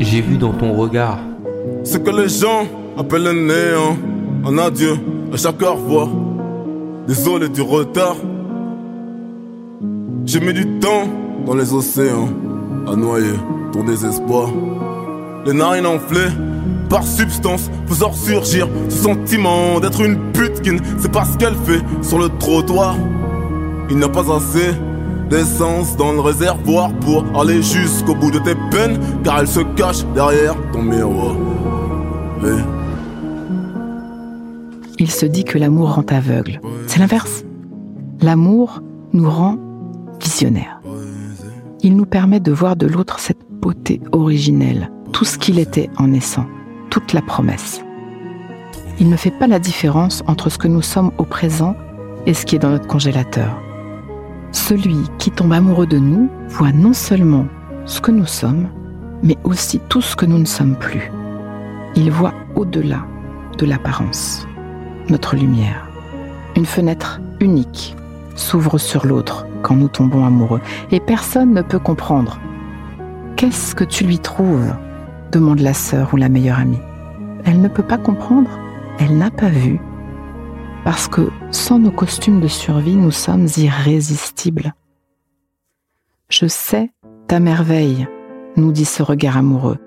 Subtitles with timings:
[0.00, 1.18] J'ai vu dans ton regard
[1.84, 2.66] ce que les gens
[2.98, 3.96] appellent un néant.
[4.46, 4.96] Un adieu
[5.32, 6.08] à chaque heure voix.
[7.06, 8.16] Désolé du retard.
[10.26, 11.08] J'ai mis du temps
[11.46, 12.28] dans les océans
[12.86, 13.32] à noyer
[13.72, 14.50] ton désespoir.
[15.46, 16.30] Les narines enflées
[16.90, 21.56] par substance, faisant surgir ce sentiment d'être une pute qui ne sait pas ce qu'elle
[21.64, 22.96] fait sur le trottoir.
[23.90, 24.74] Il n'y a pas assez
[25.98, 30.54] dans le réservoir pour aller jusqu'au bout de tes peines, car elle se cache derrière
[30.72, 31.34] ton miroir.
[35.00, 36.60] Il se dit que l'amour rend aveugle.
[36.86, 37.44] C'est l'inverse.
[38.22, 38.80] L'amour
[39.12, 39.58] nous rend
[40.20, 40.80] visionnaires.
[41.82, 46.06] Il nous permet de voir de l'autre cette beauté originelle, tout ce qu'il était en
[46.08, 46.46] naissant,
[46.90, 47.82] toute la promesse.
[49.00, 51.74] Il ne fait pas la différence entre ce que nous sommes au présent
[52.24, 53.60] et ce qui est dans notre congélateur.
[54.54, 57.46] Celui qui tombe amoureux de nous voit non seulement
[57.86, 58.68] ce que nous sommes,
[59.20, 61.10] mais aussi tout ce que nous ne sommes plus.
[61.96, 63.04] Il voit au-delà
[63.58, 64.46] de l'apparence,
[65.10, 65.88] notre lumière.
[66.54, 67.96] Une fenêtre unique
[68.36, 70.60] s'ouvre sur l'autre quand nous tombons amoureux,
[70.92, 72.38] et personne ne peut comprendre.
[73.36, 74.72] Qu'est-ce que tu lui trouves?
[75.32, 76.78] demande la sœur ou la meilleure amie.
[77.44, 78.50] Elle ne peut pas comprendre,
[79.00, 79.80] elle n'a pas vu,
[80.84, 84.74] parce que sans nos costumes de survie, nous sommes irrésistibles.
[86.28, 86.90] Je sais
[87.26, 88.06] ta merveille,
[88.56, 89.78] nous dit ce regard amoureux,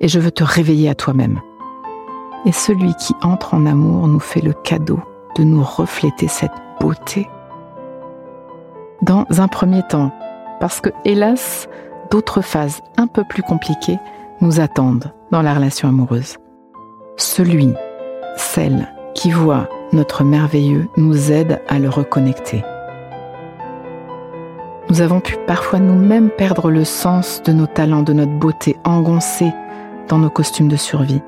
[0.00, 1.40] et je veux te réveiller à toi-même.
[2.46, 5.00] Et celui qui entre en amour nous fait le cadeau
[5.36, 7.28] de nous refléter cette beauté.
[9.02, 10.12] Dans un premier temps,
[10.60, 11.68] parce que hélas,
[12.10, 13.98] d'autres phases un peu plus compliquées
[14.40, 16.36] nous attendent dans la relation amoureuse.
[17.16, 17.74] Celui,
[18.36, 22.64] celle qui voit notre merveilleux nous aide à le reconnecter.
[24.90, 29.52] Nous avons pu parfois nous-mêmes perdre le sens de nos talents, de notre beauté, engoncés
[30.08, 31.20] dans nos costumes de survie.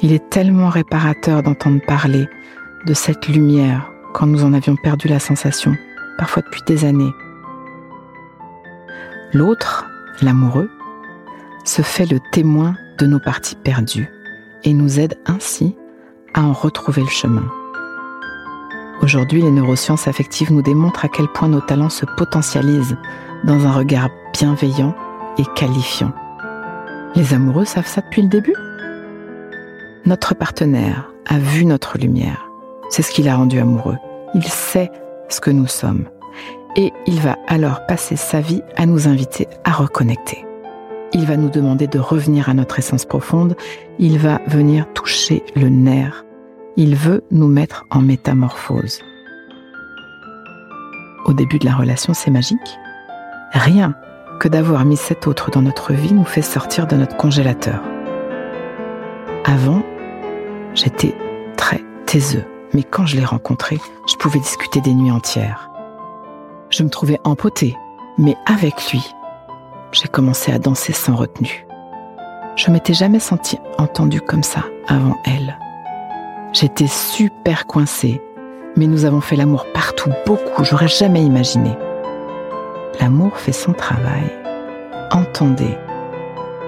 [0.00, 2.26] Il est tellement réparateur d'entendre parler
[2.86, 5.76] de cette lumière quand nous en avions perdu la sensation,
[6.18, 7.12] parfois depuis des années.
[9.32, 9.86] L'autre,
[10.20, 10.70] l'amoureux,
[11.64, 14.08] se fait le témoin de nos parties perdues
[14.64, 15.76] et nous aide ainsi
[16.36, 17.50] à en retrouver le chemin.
[19.02, 22.96] Aujourd'hui, les neurosciences affectives nous démontrent à quel point nos talents se potentialisent
[23.44, 24.94] dans un regard bienveillant
[25.38, 26.12] et qualifiant.
[27.14, 28.54] Les amoureux savent ça depuis le début?
[30.04, 32.48] Notre partenaire a vu notre lumière.
[32.90, 33.96] C'est ce qui l'a rendu amoureux.
[34.34, 34.92] Il sait
[35.28, 36.08] ce que nous sommes.
[36.76, 40.44] Et il va alors passer sa vie à nous inviter à reconnecter.
[41.12, 43.56] Il va nous demander de revenir à notre essence profonde.
[43.98, 46.25] Il va venir toucher le nerf.
[46.78, 49.00] Il veut nous mettre en métamorphose.
[51.24, 52.78] Au début de la relation, c'est magique.
[53.52, 53.94] Rien
[54.40, 57.80] que d'avoir mis cet autre dans notre vie nous fait sortir de notre congélateur.
[59.46, 59.82] Avant,
[60.74, 61.14] j'étais
[61.56, 62.44] très taiseux,
[62.74, 65.70] mais quand je l'ai rencontré, je pouvais discuter des nuits entières.
[66.68, 67.74] Je me trouvais empotée,
[68.18, 69.14] mais avec lui,
[69.92, 71.66] j'ai commencé à danser sans retenue.
[72.56, 75.56] Je m'étais jamais sentie entendue comme ça avant elle.
[76.58, 78.22] J'étais super coincée,
[78.76, 81.76] mais nous avons fait l'amour partout, beaucoup, j'aurais jamais imaginé.
[82.98, 84.24] L'amour fait son travail.
[85.12, 85.76] Entendez.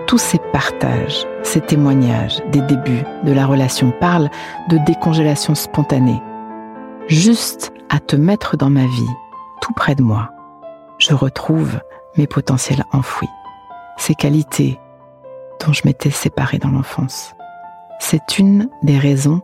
[0.07, 4.29] Tous ces partages, ces témoignages des débuts de la relation parlent
[4.69, 6.21] de décongélation spontanée.
[7.07, 9.15] Juste à te mettre dans ma vie,
[9.63, 10.29] tout près de moi,
[10.99, 11.81] je retrouve
[12.19, 13.31] mes potentiels enfouis,
[13.97, 14.79] ces qualités
[15.65, 17.35] dont je m'étais séparée dans l'enfance.
[18.01, 19.41] C'est une des raisons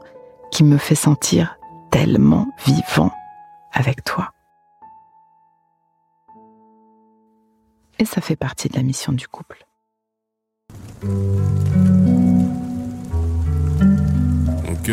[0.55, 1.59] qui me fait sentir
[1.91, 3.11] tellement vivant
[3.73, 4.31] avec toi.
[7.99, 9.67] Et ça fait partie de la mission du couple.
[14.71, 14.93] Ok.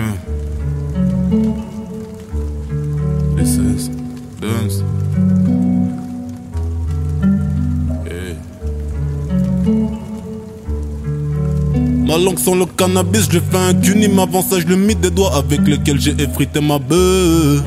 [12.12, 15.34] Ma langue sans le cannabis, je fais un cunim avant je le mis des doigts
[15.34, 17.64] avec lesquels j'ai effrité ma bœuf.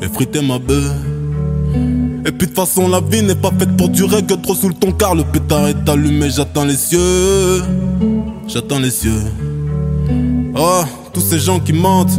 [0.00, 0.94] Effrité ma bœuf.
[2.24, 4.68] Et puis de toute façon la vie n'est pas faite pour durer que trop sous
[4.68, 7.62] le ton car le pétard est allumé, j'attends les cieux.
[8.48, 9.22] J'attends les cieux.
[10.58, 12.18] Oh, tous ces gens qui mentent,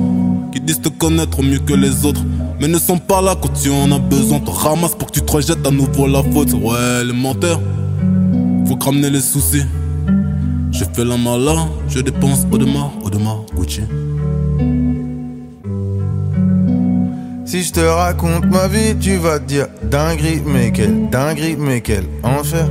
[0.54, 2.21] qui disent te connaître mieux que les autres,
[2.62, 4.39] mais ne sont pas là quand tu en as besoin.
[4.42, 6.54] Te ramasse pour que tu te rejettes à nouveau la faute.
[6.54, 7.59] Ouais, les menteurs,
[8.68, 9.63] faut ramener les soucis.
[10.77, 13.81] Je fais la malin, je dépense au demain, au demain, Gucci.
[17.45, 22.03] Si je te raconte ma vie, tu vas dire dinguerie, mais quelle dinguerie, mais quel
[22.21, 22.68] enfer.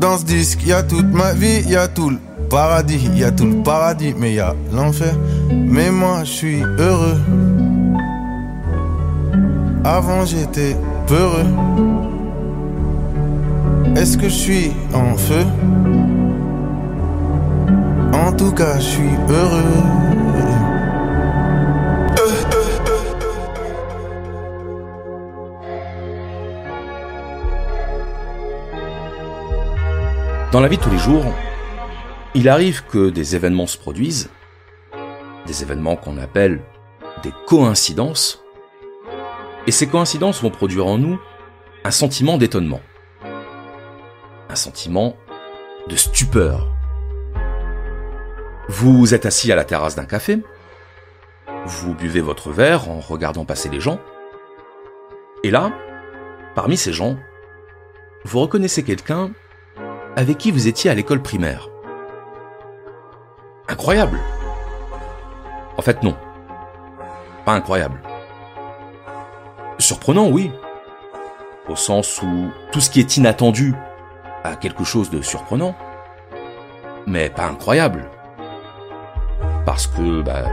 [0.00, 2.18] Dans ce disque, y a toute ma vie, y a tout le
[2.50, 5.14] paradis, y a tout le paradis, mais y a l'enfer.
[5.52, 7.20] Mais moi, je suis heureux.
[9.84, 11.46] Avant, j'étais peureux.
[13.98, 15.44] Est-ce que je suis en feu?
[18.14, 19.74] En tout cas, je suis heureux.
[30.52, 31.24] Dans la vie de tous les jours,
[32.36, 34.30] il arrive que des événements se produisent,
[35.48, 36.60] des événements qu'on appelle
[37.24, 38.44] des coïncidences,
[39.66, 41.18] et ces coïncidences vont produire en nous
[41.82, 42.80] un sentiment d'étonnement,
[44.48, 45.16] un sentiment
[45.88, 46.66] de stupeur.
[48.68, 50.38] Vous êtes assis à la terrasse d'un café,
[51.64, 53.98] vous buvez votre verre en regardant passer les gens,
[55.44, 55.72] et là,
[56.54, 57.16] parmi ces gens,
[58.24, 59.30] vous reconnaissez quelqu'un
[60.16, 61.68] avec qui vous étiez à l'école primaire.
[63.68, 64.18] Incroyable
[65.76, 66.16] En fait non.
[67.44, 68.02] Pas incroyable.
[69.78, 70.50] Surprenant, oui.
[71.68, 73.74] Au sens où tout ce qui est inattendu
[74.56, 75.74] quelque chose de surprenant.
[77.06, 78.04] Mais pas incroyable.
[79.64, 80.44] Parce que, bah,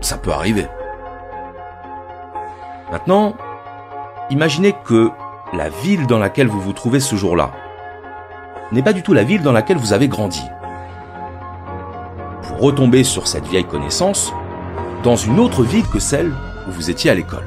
[0.00, 0.66] ça peut arriver.
[2.90, 3.34] Maintenant,
[4.30, 5.10] imaginez que
[5.52, 7.52] la ville dans laquelle vous vous trouvez ce jour-là,
[8.72, 10.42] n'est pas du tout la ville dans laquelle vous avez grandi.
[12.42, 14.32] Vous retombez sur cette vieille connaissance
[15.02, 16.32] dans une autre ville que celle
[16.66, 17.44] où vous étiez à l'école.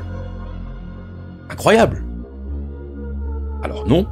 [1.50, 2.04] Incroyable.
[3.64, 4.08] Alors non,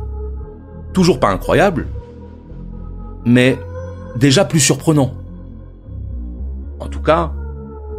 [0.94, 1.88] toujours pas incroyable,
[3.26, 3.58] mais
[4.16, 5.14] déjà plus surprenant.
[6.80, 7.34] En tout cas,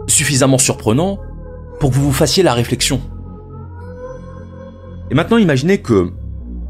[0.06, 1.18] suffisamment surprenant
[1.78, 3.00] pour que vous vous fassiez la réflexion.
[5.10, 6.12] Et maintenant imaginez que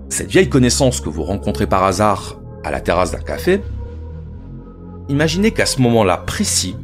[0.08, 3.62] cette vieille connaissance que vous rencontrez par hasard à la terrasse d'un café,
[5.08, 6.76] imaginez qu'à ce moment-là précis,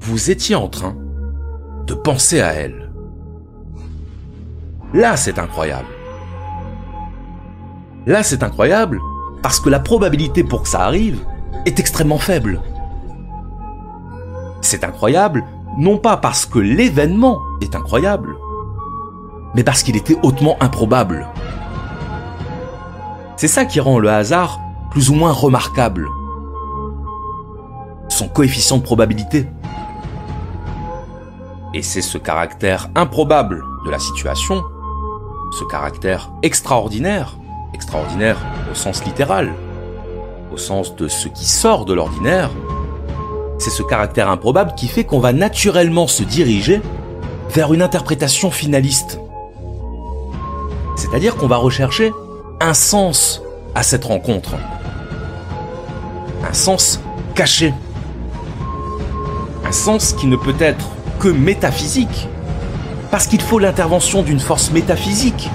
[0.00, 0.96] vous étiez en train
[1.86, 2.90] de penser à elle.
[4.94, 5.88] Là, c'est incroyable.
[8.08, 9.02] Là, c'est incroyable
[9.42, 11.22] parce que la probabilité pour que ça arrive
[11.66, 12.62] est extrêmement faible.
[14.62, 15.44] C'est incroyable
[15.76, 18.34] non pas parce que l'événement est incroyable,
[19.54, 21.28] mais parce qu'il était hautement improbable.
[23.36, 24.58] C'est ça qui rend le hasard
[24.90, 26.08] plus ou moins remarquable.
[28.08, 29.46] Son coefficient de probabilité.
[31.74, 34.64] Et c'est ce caractère improbable de la situation,
[35.52, 37.36] ce caractère extraordinaire,
[37.78, 38.38] extraordinaire
[38.72, 39.54] au sens littéral,
[40.52, 42.50] au sens de ce qui sort de l'ordinaire,
[43.60, 46.82] c'est ce caractère improbable qui fait qu'on va naturellement se diriger
[47.50, 49.20] vers une interprétation finaliste.
[50.96, 52.12] C'est-à-dire qu'on va rechercher
[52.60, 53.42] un sens
[53.76, 54.56] à cette rencontre.
[56.50, 57.00] Un sens
[57.36, 57.72] caché.
[59.64, 60.88] Un sens qui ne peut être
[61.20, 62.26] que métaphysique.
[63.12, 65.48] Parce qu'il faut l'intervention d'une force métaphysique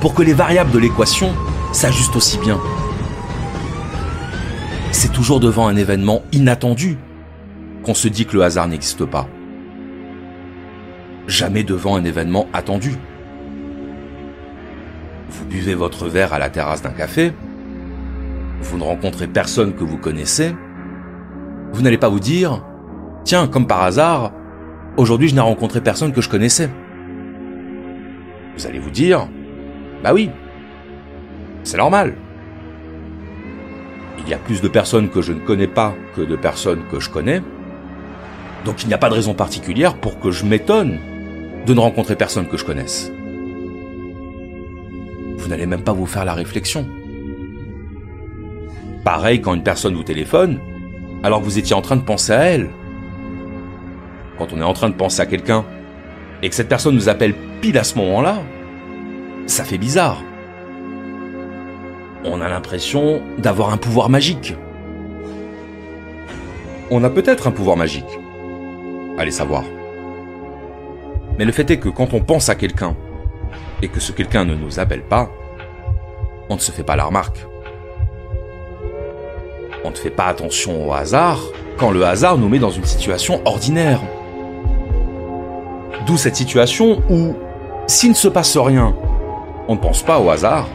[0.00, 1.32] pour que les variables de l'équation
[1.74, 2.60] s'ajustent aussi bien.
[4.92, 6.96] C'est toujours devant un événement inattendu
[7.82, 9.26] qu'on se dit que le hasard n'existe pas.
[11.26, 12.94] Jamais devant un événement attendu.
[15.28, 17.32] Vous buvez votre verre à la terrasse d'un café,
[18.62, 20.54] vous ne rencontrez personne que vous connaissez,
[21.72, 22.64] vous n'allez pas vous dire,
[23.24, 24.32] tiens, comme par hasard,
[24.96, 26.70] aujourd'hui je n'ai rencontré personne que je connaissais.
[28.56, 29.28] Vous allez vous dire,
[30.04, 30.30] bah oui,
[31.64, 32.14] c'est normal.
[34.18, 37.00] Il y a plus de personnes que je ne connais pas que de personnes que
[37.00, 37.42] je connais.
[38.64, 40.98] Donc il n'y a pas de raison particulière pour que je m'étonne
[41.66, 43.10] de ne rencontrer personne que je connaisse.
[45.36, 46.86] Vous n'allez même pas vous faire la réflexion.
[49.04, 50.58] Pareil quand une personne vous téléphone,
[51.22, 52.70] alors que vous étiez en train de penser à elle.
[54.38, 55.64] Quand on est en train de penser à quelqu'un,
[56.42, 58.38] et que cette personne nous appelle pile à ce moment-là,
[59.46, 60.22] ça fait bizarre.
[62.26, 64.54] On a l'impression d'avoir un pouvoir magique.
[66.90, 68.18] On a peut-être un pouvoir magique.
[69.18, 69.64] Allez savoir.
[71.38, 72.96] Mais le fait est que quand on pense à quelqu'un,
[73.82, 75.30] et que ce quelqu'un ne nous appelle pas,
[76.48, 77.44] on ne se fait pas la remarque.
[79.84, 81.40] On ne fait pas attention au hasard
[81.76, 84.00] quand le hasard nous met dans une situation ordinaire.
[86.06, 87.34] D'où cette situation où,
[87.86, 88.94] s'il ne se passe rien,
[89.68, 90.68] on ne pense pas au hasard.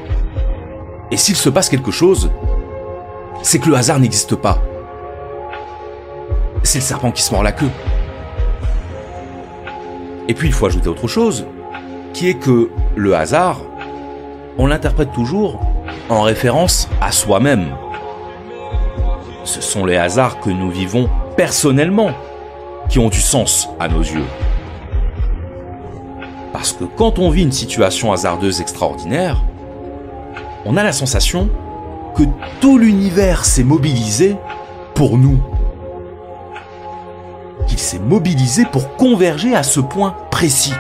[1.11, 2.31] Et s'il se passe quelque chose,
[3.41, 4.59] c'est que le hasard n'existe pas.
[6.63, 7.69] C'est le serpent qui se mord la queue.
[10.27, 11.47] Et puis il faut ajouter autre chose,
[12.13, 13.61] qui est que le hasard,
[14.57, 15.59] on l'interprète toujours
[16.09, 17.69] en référence à soi-même.
[19.43, 22.11] ce sont les hasards que nous vivons personnellement
[22.89, 24.25] qui ont du sens à nos yeux.
[26.53, 29.41] Parce que quand on vit une situation hasardeuse extraordinaire,
[30.65, 31.49] on a la sensation
[32.15, 32.23] que
[32.59, 34.35] tout l'univers s'est mobilisé
[34.93, 35.39] pour nous.
[37.67, 40.73] Qu'il s'est mobilisé pour converger à ce point précis.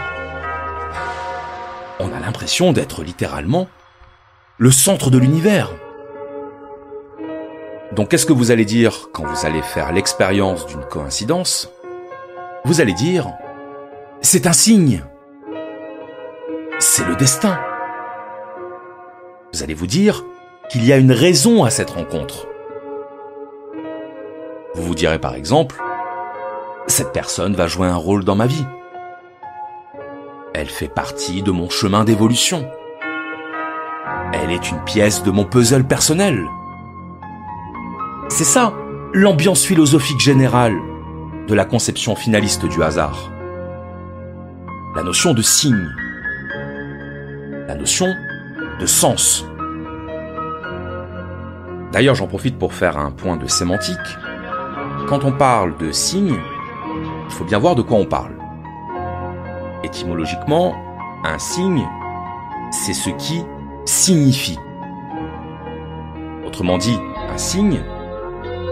[1.99, 3.67] On a l'impression d'être littéralement
[4.57, 5.71] le centre de l'univers.
[7.93, 11.69] Donc qu'est-ce que vous allez dire quand vous allez faire l'expérience d'une coïncidence?
[12.65, 13.31] Vous allez dire,
[14.21, 15.03] c'est un signe.
[16.79, 17.59] C'est le destin.
[19.51, 20.25] Vous allez vous dire
[20.69, 22.47] qu'il y a une raison à cette rencontre.
[24.75, 25.75] Vous vous direz par exemple,
[26.85, 28.65] cette personne va jouer un rôle dans ma vie.
[30.53, 32.69] Elle fait partie de mon chemin d'évolution.
[34.33, 36.45] Elle est une pièce de mon puzzle personnel.
[38.29, 38.73] C'est ça,
[39.13, 40.77] l'ambiance philosophique générale
[41.47, 43.31] de la conception finaliste du hasard.
[44.95, 45.89] La notion de signe.
[47.67, 48.13] La notion
[48.79, 49.45] de sens.
[51.91, 53.97] D'ailleurs, j'en profite pour faire un point de sémantique.
[55.07, 56.35] Quand on parle de signe,
[57.25, 58.33] il faut bien voir de quoi on parle.
[59.83, 60.75] Étymologiquement,
[61.23, 61.87] un signe,
[62.71, 63.43] c'est ce qui
[63.85, 64.59] signifie.
[66.45, 66.97] Autrement dit,
[67.31, 67.81] un signe,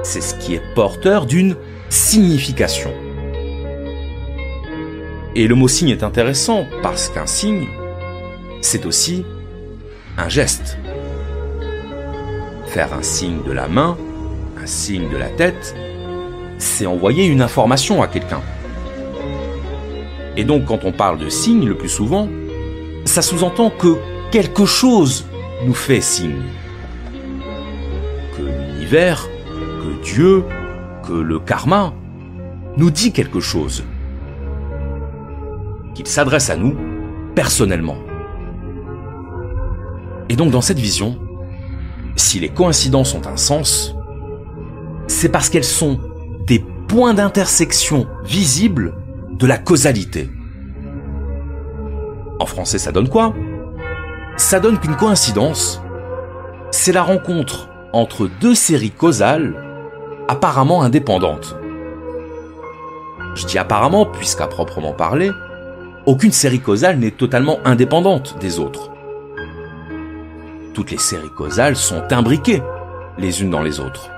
[0.03, 1.55] c'est ce qui est porteur d'une
[1.89, 2.91] signification.
[5.35, 7.67] Et le mot signe est intéressant parce qu'un signe,
[8.61, 9.25] c'est aussi
[10.17, 10.77] un geste.
[12.67, 13.97] Faire un signe de la main,
[14.61, 15.75] un signe de la tête,
[16.57, 18.41] c'est envoyer une information à quelqu'un.
[20.35, 22.27] Et donc quand on parle de signe le plus souvent,
[23.05, 23.97] ça sous-entend que
[24.31, 25.25] quelque chose
[25.65, 26.43] nous fait signe.
[28.35, 30.43] Que l'univers, que Dieu,
[31.07, 31.93] que le karma
[32.75, 33.83] nous dit quelque chose.
[35.95, 36.75] Qu'il s'adresse à nous
[37.33, 37.97] personnellement.
[40.29, 41.17] Et donc dans cette vision,
[42.15, 43.95] si les coïncidences ont un sens,
[45.07, 45.99] c'est parce qu'elles sont
[46.45, 48.93] des points d'intersection visibles
[49.31, 50.29] de la causalité.
[52.39, 53.33] En français, ça donne quoi?
[54.35, 55.81] Ça donne qu'une coïncidence,
[56.71, 59.55] c'est la rencontre entre deux séries causales
[60.27, 61.55] apparemment indépendantes.
[63.35, 65.31] Je dis apparemment puisqu'à proprement parler,
[66.05, 68.91] aucune série causale n'est totalement indépendante des autres
[70.77, 72.61] toutes les séries causales sont imbriquées
[73.17, 74.11] les unes dans les autres.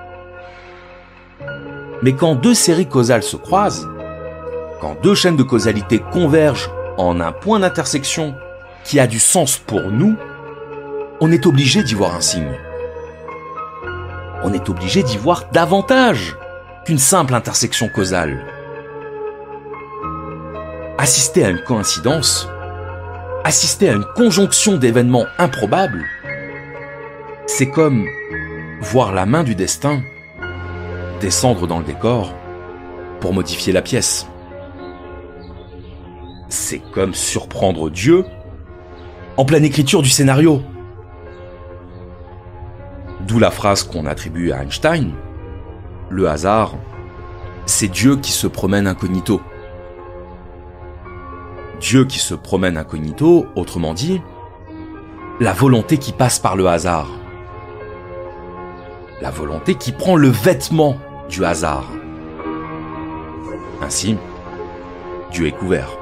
[2.02, 3.88] Mais quand deux séries causales se croisent,
[4.82, 8.36] quand deux chaînes de causalité convergent en un point d'intersection
[8.84, 10.18] qui a du sens pour nous,
[11.22, 12.60] on est obligé d'y voir un signe.
[14.44, 16.36] On est obligé d'y voir davantage
[16.84, 18.46] qu'une simple intersection causale.
[20.98, 22.50] Assister à une coïncidence,
[23.46, 26.04] assister à une conjonction d'événements improbables,
[27.52, 28.06] c'est comme
[28.80, 30.04] voir la main du destin
[31.20, 32.32] descendre dans le décor
[33.20, 34.28] pour modifier la pièce.
[36.48, 38.24] C'est comme surprendre Dieu
[39.36, 40.62] en pleine écriture du scénario.
[43.22, 45.12] D'où la phrase qu'on attribue à Einstein,
[46.10, 46.76] le hasard,
[47.66, 49.42] c'est Dieu qui se promène incognito.
[51.82, 54.22] Dieu qui se promène incognito, autrement dit,
[55.40, 57.19] la volonté qui passe par le hasard
[59.22, 60.98] la volonté qui prend le vêtement
[61.30, 61.86] du hasard.
[63.82, 64.18] Ainsi,
[65.32, 65.98] Dieu est couvert.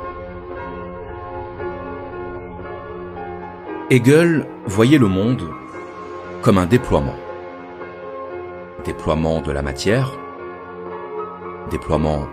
[3.90, 5.50] Hegel voyait le monde
[6.42, 7.16] comme un déploiement.
[8.86, 10.12] Déploiement de la matière,
[11.72, 12.28] déploiement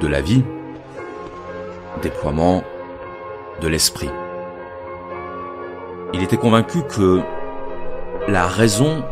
[0.00, 0.44] de la vie,
[2.02, 2.62] déploiement
[3.60, 4.10] de l'esprit.
[6.12, 7.20] Il était convaincu que
[8.28, 9.02] la raison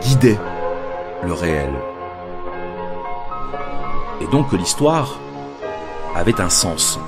[0.00, 0.38] guidait
[1.24, 1.70] le réel.
[4.20, 5.18] Et donc que l'histoire
[6.14, 6.98] avait un sens.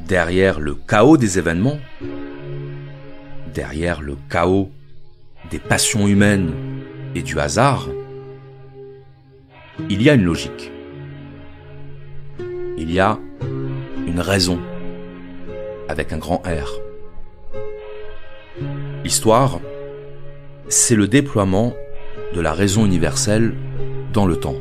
[0.00, 1.78] Derrière le chaos des événements,
[3.52, 4.70] derrière le chaos
[5.50, 6.52] des passions humaines
[7.14, 7.88] et du hasard,
[9.88, 10.72] il y a une logique.
[12.78, 13.18] Il y a
[14.06, 14.58] une raison
[15.88, 16.80] avec un grand R.
[19.02, 19.60] L'histoire,
[20.68, 21.74] c'est le déploiement
[22.34, 23.54] de la raison universelle
[24.12, 24.56] dans le temps.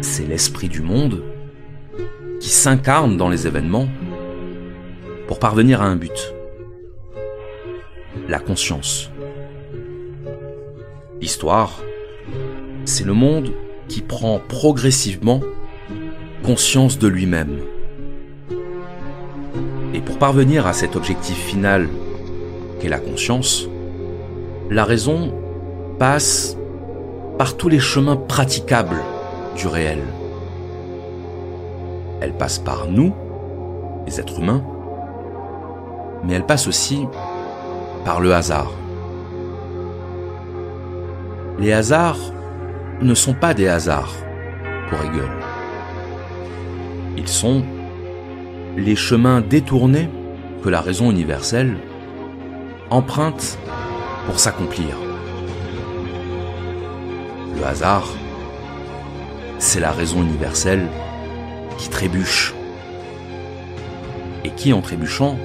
[0.00, 1.22] C'est l'esprit du monde
[2.40, 3.88] qui s'incarne dans les événements
[5.26, 6.34] pour parvenir à un but.
[8.28, 9.10] La conscience.
[11.20, 11.82] L'histoire,
[12.84, 13.52] c'est le monde
[13.88, 15.40] qui prend progressivement
[16.42, 17.58] conscience de lui-même.
[19.92, 21.88] Et pour parvenir à cet objectif final
[22.78, 23.68] qu'est la conscience,
[24.70, 25.32] la raison
[25.98, 26.56] passe
[27.38, 29.02] par tous les chemins praticables
[29.56, 30.00] du réel.
[32.20, 33.14] Elle passe par nous,
[34.06, 34.62] les êtres humains,
[36.24, 37.06] mais elle passe aussi
[38.04, 38.72] par le hasard.
[41.58, 42.32] Les hasards
[43.00, 44.14] ne sont pas des hasards
[44.88, 45.30] pour Hegel.
[47.16, 47.62] Ils sont
[48.76, 50.08] les chemins détournés
[50.62, 51.76] que la raison universelle
[52.90, 53.58] emprunte
[54.26, 54.96] pour s'accomplir.
[57.56, 58.08] Le hasard,
[59.58, 60.88] c'est la raison universelle
[61.76, 62.54] qui trébuche
[64.44, 65.36] et qui, en trébuchant,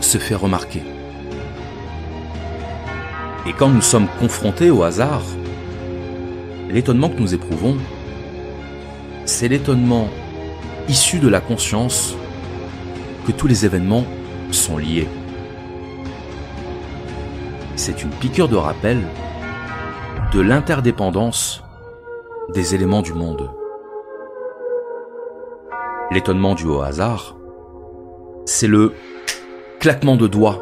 [0.00, 0.82] se fait remarquer.
[3.46, 5.22] Et quand nous sommes confrontés au hasard,
[6.68, 7.76] l'étonnement que nous éprouvons,
[9.24, 10.08] c'est l'étonnement
[10.88, 12.14] issu de la conscience
[13.26, 14.04] que tous les événements
[14.50, 15.08] sont liés.
[17.78, 18.98] C'est une piqûre de rappel
[20.32, 21.62] de l'interdépendance
[22.48, 23.52] des éléments du monde.
[26.10, 27.36] L'étonnement dû au hasard,
[28.46, 28.94] c'est le
[29.78, 30.60] claquement de doigts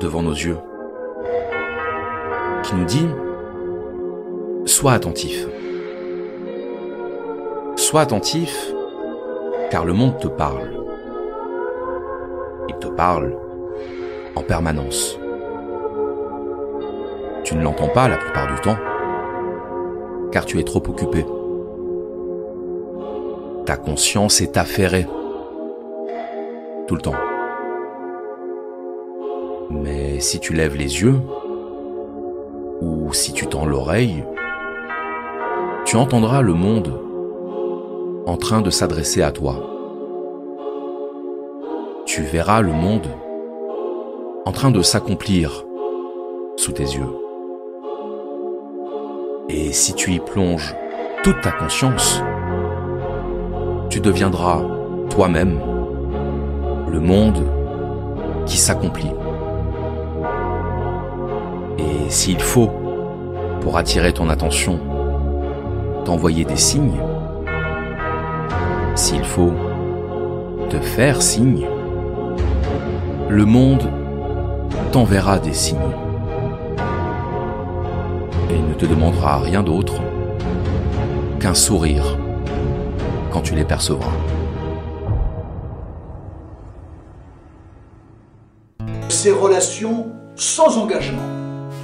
[0.00, 0.58] devant nos yeux
[2.64, 3.06] qui nous dit
[4.66, 5.46] Sois attentif.
[7.76, 8.72] Sois attentif
[9.70, 10.72] car le monde te parle.
[12.68, 13.38] Il te parle
[14.34, 15.19] en permanence.
[17.50, 18.76] Tu ne l'entends pas la plupart du temps
[20.30, 21.26] car tu es trop occupé.
[23.66, 25.08] Ta conscience est affairée
[26.86, 27.16] tout le temps.
[29.68, 31.16] Mais si tu lèves les yeux,
[32.80, 34.22] ou si tu tends l'oreille,
[35.86, 37.00] tu entendras le monde
[38.26, 39.56] en train de s'adresser à toi.
[42.06, 43.08] Tu verras le monde
[44.44, 45.64] en train de s'accomplir
[46.56, 47.19] sous tes yeux.
[49.52, 50.76] Et si tu y plonges
[51.24, 52.22] toute ta conscience,
[53.88, 54.62] tu deviendras
[55.10, 55.58] toi-même
[56.88, 57.44] le monde
[58.46, 59.10] qui s'accomplit.
[61.78, 62.70] Et s'il faut,
[63.60, 64.78] pour attirer ton attention,
[66.04, 67.00] t'envoyer des signes,
[68.94, 69.52] s'il faut
[70.68, 71.66] te faire signe,
[73.28, 73.82] le monde
[74.92, 75.78] t'enverra des signes.
[78.50, 79.94] Et ne te demandera rien d'autre
[81.38, 82.18] qu'un sourire
[83.30, 84.10] quand tu les percevras.
[89.08, 91.22] Ces relations sans engagement.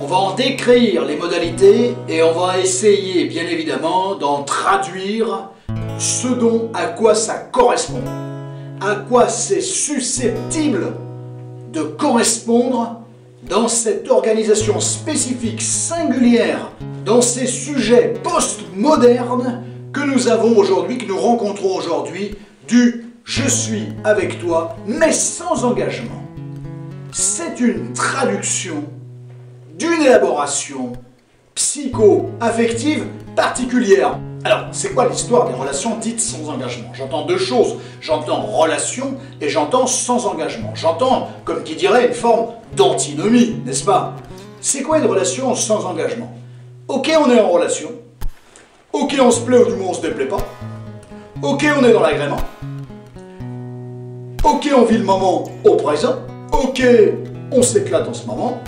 [0.01, 5.51] On va en décrire les modalités et on va essayer bien évidemment d'en traduire
[5.99, 8.03] ce dont à quoi ça correspond,
[8.81, 10.95] à quoi c'est susceptible
[11.73, 13.03] de correspondre
[13.49, 16.71] dans cette organisation spécifique singulière,
[17.05, 22.35] dans ces sujets post-modernes que nous avons aujourd'hui, que nous rencontrons aujourd'hui,
[22.67, 26.23] du je suis avec toi, mais sans engagement.
[27.11, 28.85] C'est une traduction
[29.77, 30.93] d'une élaboration
[31.55, 33.05] psycho-affective
[33.35, 34.19] particulière.
[34.47, 36.93] Alors, c'est quoi l'histoire des relations dites sans engagement?
[36.95, 37.79] J'entends deux choses.
[38.01, 40.73] J'entends relation et j'entends sans engagement.
[40.77, 44.15] J'entends, comme qui dirait, une forme d'antinomie, n'est-ce pas?
[44.61, 46.33] C'est quoi une relation sans engagement?
[46.87, 47.89] Ok, on est en relation.
[48.93, 50.39] Ok, on se plaît ou du moins on se déplaît pas.
[51.43, 52.39] Ok, on est dans l'agrément.
[54.45, 56.19] Ok, on vit le moment au présent.
[56.53, 56.85] Ok,
[57.51, 58.61] on s'éclate en ce moment.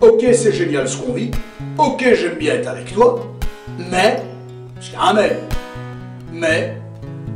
[0.00, 1.30] Ok, c'est génial ce qu'on vit.
[1.78, 3.20] Ok, j'aime bien être avec toi.
[3.78, 4.24] Mais,
[4.80, 5.40] c'est un mais.
[6.32, 6.76] Mais,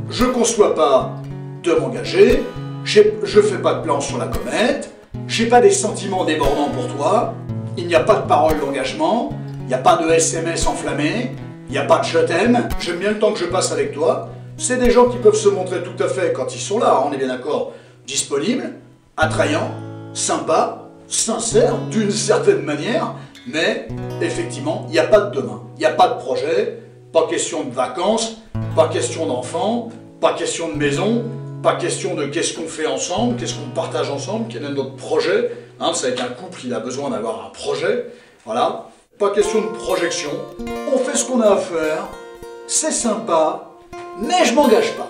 [0.09, 1.15] je conçois pas
[1.63, 2.43] de m'engager.
[2.83, 4.93] Je fais pas de plan sur la comète.
[5.27, 7.33] J'ai pas des sentiments débordants pour toi.
[7.77, 9.31] Il n'y a pas de parole d'engagement.
[9.61, 11.31] Il n'y a pas de SMS enflammé.
[11.67, 12.67] Il n'y a pas de je t'aime.
[12.79, 14.29] J'aime bien le temps que je passe avec toi.
[14.57, 17.11] C'est des gens qui peuvent se montrer tout à fait, quand ils sont là, on
[17.11, 17.73] est bien d'accord,
[18.05, 18.73] disponibles,
[19.17, 19.71] attrayants,
[20.13, 23.15] sympas, sincères, d'une certaine manière,
[23.47, 23.87] mais
[24.21, 26.77] effectivement, il n'y a pas de demain, il n'y a pas de projet,
[27.11, 28.37] pas question de vacances,
[28.75, 29.89] pas question d'enfants,
[30.21, 31.23] pas question de maison,
[31.61, 35.51] pas question de qu'est-ce qu'on fait ensemble, qu'est-ce qu'on partage ensemble, quel est notre projet.
[35.79, 38.05] Hein, c'est avec un couple, il a besoin d'avoir un projet.
[38.45, 38.87] Voilà.
[39.19, 40.31] Pas question de projection.
[40.93, 42.07] On fait ce qu'on a à faire.
[42.67, 43.71] C'est sympa,
[44.19, 45.09] mais je m'engage pas.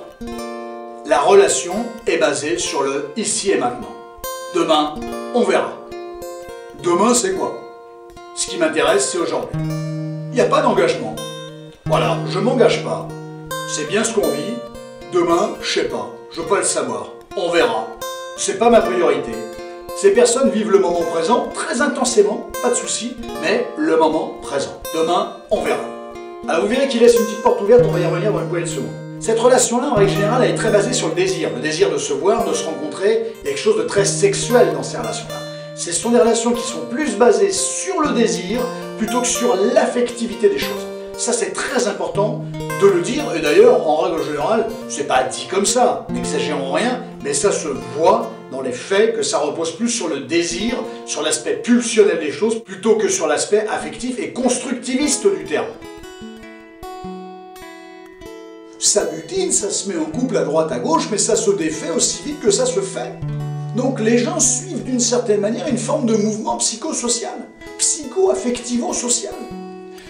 [1.06, 1.74] La relation
[2.08, 3.92] est basée sur le ici et maintenant.
[4.56, 4.96] Demain,
[5.36, 5.74] on verra.
[6.84, 7.58] Demain, c'est quoi?
[8.36, 9.60] Ce qui m'intéresse, c'est aujourd'hui.
[9.60, 11.16] Il n'y a pas d'engagement.
[11.92, 13.06] Voilà, je m'engage pas.
[13.68, 14.54] C'est bien ce qu'on vit.
[15.12, 16.10] Demain, je sais pas.
[16.32, 17.10] Je veux pas le savoir.
[17.36, 17.86] On verra.
[18.38, 19.34] C'est pas ma priorité.
[19.98, 24.82] Ces personnes vivent le moment présent très intensément, pas de souci, mais le moment présent.
[24.96, 25.84] Demain, on verra.
[26.48, 28.48] Alors vous verrez qu'il laisse une petite porte ouverte, on va y revenir dans une
[28.48, 29.20] poignée de secondes.
[29.20, 31.50] Cette relation-là, en règle générale, elle est très basée sur le désir.
[31.54, 34.06] Le désir de se voir, de se rencontrer, il y a quelque chose de très
[34.06, 35.36] sexuel dans ces relations-là.
[35.76, 38.62] Ce sont des relations qui sont plus basées sur le désir
[38.98, 40.88] plutôt que sur l'affectivité des choses.
[41.18, 42.46] Ça, c'est très important
[42.82, 47.04] de le dire, et d'ailleurs, en règle générale, c'est pas dit comme ça, n'exagérons rien,
[47.24, 51.22] mais ça se voit dans les faits que ça repose plus sur le désir, sur
[51.22, 55.68] l'aspect pulsionnel des choses, plutôt que sur l'aspect affectif et constructiviste du terme.
[58.80, 61.92] Ça butine, ça se met en couple à droite à gauche, mais ça se défait
[61.92, 63.14] aussi vite que ça se fait.
[63.76, 67.48] Donc les gens suivent d'une certaine manière une forme de mouvement psychosocial,
[67.78, 69.36] psycho-affectivo-social.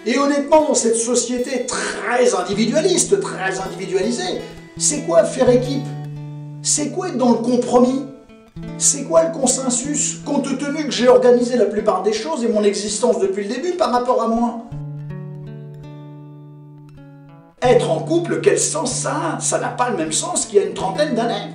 [0.05, 4.41] Et honnêtement, dans cette société très individualiste, très individualisée,
[4.77, 5.85] c'est quoi faire équipe?
[6.63, 8.05] C'est quoi être dans le compromis?
[8.77, 12.63] C'est quoi le consensus, compte tenu que j'ai organisé la plupart des choses et mon
[12.63, 14.63] existence depuis le début par rapport à moi.
[17.61, 19.39] Être en couple, quel sens ça a?
[19.39, 21.53] Ça n'a pas le même sens qu'il y a une trentaine d'années.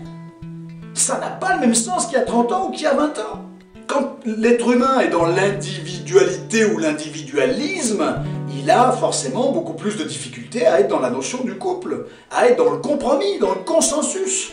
[0.95, 2.95] Ça n'a pas le même sens qu'il y a 30 ans ou qu'il y a
[2.95, 3.46] 20 ans.
[3.87, 8.17] Quand l'être humain est dans l'individualité ou l'individualisme,
[8.59, 12.49] il a forcément beaucoup plus de difficultés à être dans la notion du couple, à
[12.49, 14.53] être dans le compromis, dans le consensus.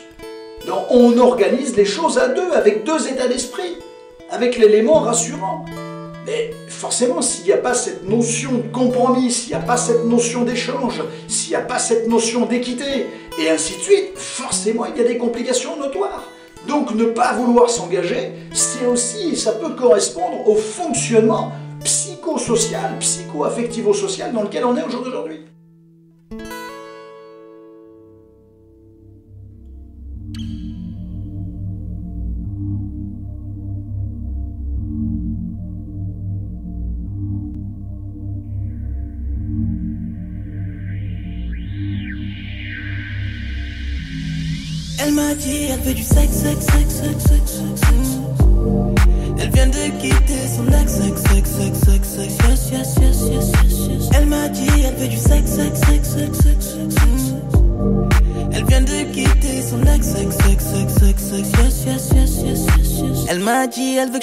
[0.68, 3.78] Dans on organise les choses à deux, avec deux états d'esprit,
[4.30, 5.66] avec l'élément rassurant.
[6.28, 10.06] Mais forcément, s'il n'y a pas cette notion de compromis, s'il n'y a pas cette
[10.06, 13.08] notion d'échange, s'il n'y a pas cette notion d'équité,
[13.42, 16.24] et ainsi de suite, forcément, il y a des complications notoires.
[16.68, 21.52] Donc ne pas vouloir s'engager, c'est aussi, ça peut correspondre au fonctionnement
[21.84, 25.46] psychosocial, psycho-affectivo-social dans lequel on est aujourd'hui.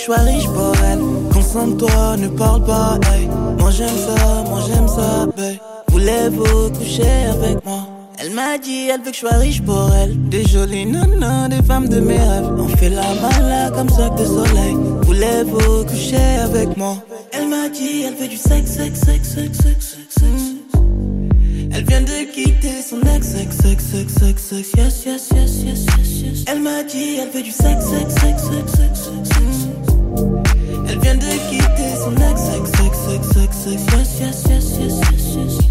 [0.01, 1.01] Je sois riche pour elle.
[1.33, 3.29] Concentre-toi, ne parle pas, hey.
[3.59, 5.57] Moi j'aime ça, moi j'aime ça, babe.
[5.89, 7.87] Voulez-vous coucher avec moi?
[8.19, 10.17] Elle m'a dit, elle veut que je sois riche pour elle.
[10.29, 12.51] Des jolies nanas, des femmes de mes rêves.
[12.59, 14.77] On fait la mala comme ça que soleil.
[15.03, 16.97] Voulez-vous coucher avec moi?
[17.33, 20.81] Elle m'a dit, elle veut du sexe, sexe, sexe, sexe, sexe, sexe.
[21.73, 25.87] Elle vient de quitter son ex, sexe, sexe, sexe, sexe, sexe, yes, yes, yes, yes,
[25.99, 26.45] yes, yes.
[26.47, 29.30] Elle m'a dit, elle veut du sexe, sexe, sexe, sexe, sexe, sexe.
[30.91, 34.95] Elle vient de quitter son ex, sexe, sexe, sexe, sexe, sexe, yes, yes, yes, yes,
[35.13, 35.71] yes, yes.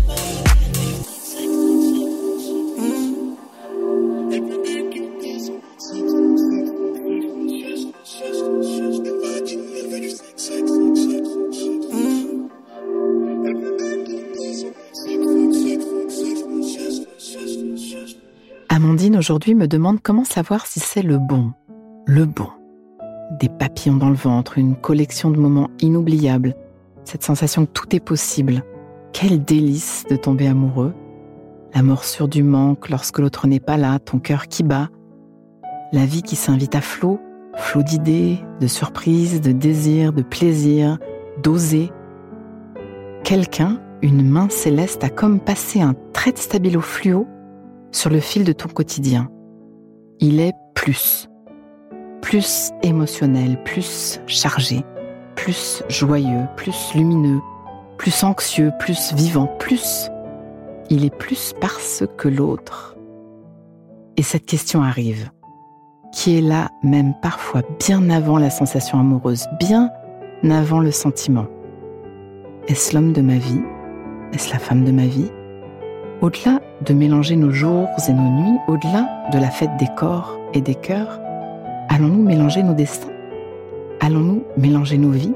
[18.70, 21.52] Amandine aujourd'hui me demande comment savoir si c'est le bon.
[22.06, 22.48] Le bon.
[23.32, 26.56] Des papillons dans le ventre, une collection de moments inoubliables,
[27.04, 28.64] cette sensation que tout est possible.
[29.14, 30.94] Quel délice de tomber amoureux.
[31.74, 34.90] La morsure du manque lorsque l'autre n'est pas là, ton cœur qui bat.
[35.92, 37.20] La vie qui s'invite à flot,
[37.56, 40.98] flot d'idées, de surprises, de désirs, de plaisirs,
[41.44, 41.92] d'oser.
[43.24, 47.28] Quelqu'un, une main céleste, a comme passé un trait de stabilo fluo
[47.92, 49.30] sur le fil de ton quotidien.
[50.20, 51.30] Il est plus.
[52.22, 54.84] Plus émotionnel, plus chargé,
[55.36, 57.42] plus joyeux, plus lumineux,
[57.98, 60.10] plus anxieux, plus vivant, plus.
[60.90, 62.96] Il est plus parce que l'autre.
[64.18, 65.30] Et cette question arrive,
[66.12, 69.92] qui est là même parfois bien avant la sensation amoureuse, bien
[70.50, 71.48] avant le sentiment.
[72.68, 73.62] Est-ce l'homme de ma vie?
[74.34, 75.32] Est-ce la femme de ma vie?
[76.22, 80.62] Au-delà de mélanger nos jours et nos nuits, au-delà de la fête des corps et
[80.62, 81.20] des cœurs,
[81.90, 83.12] allons-nous mélanger nos destins?
[84.00, 85.34] Allons-nous mélanger nos vies?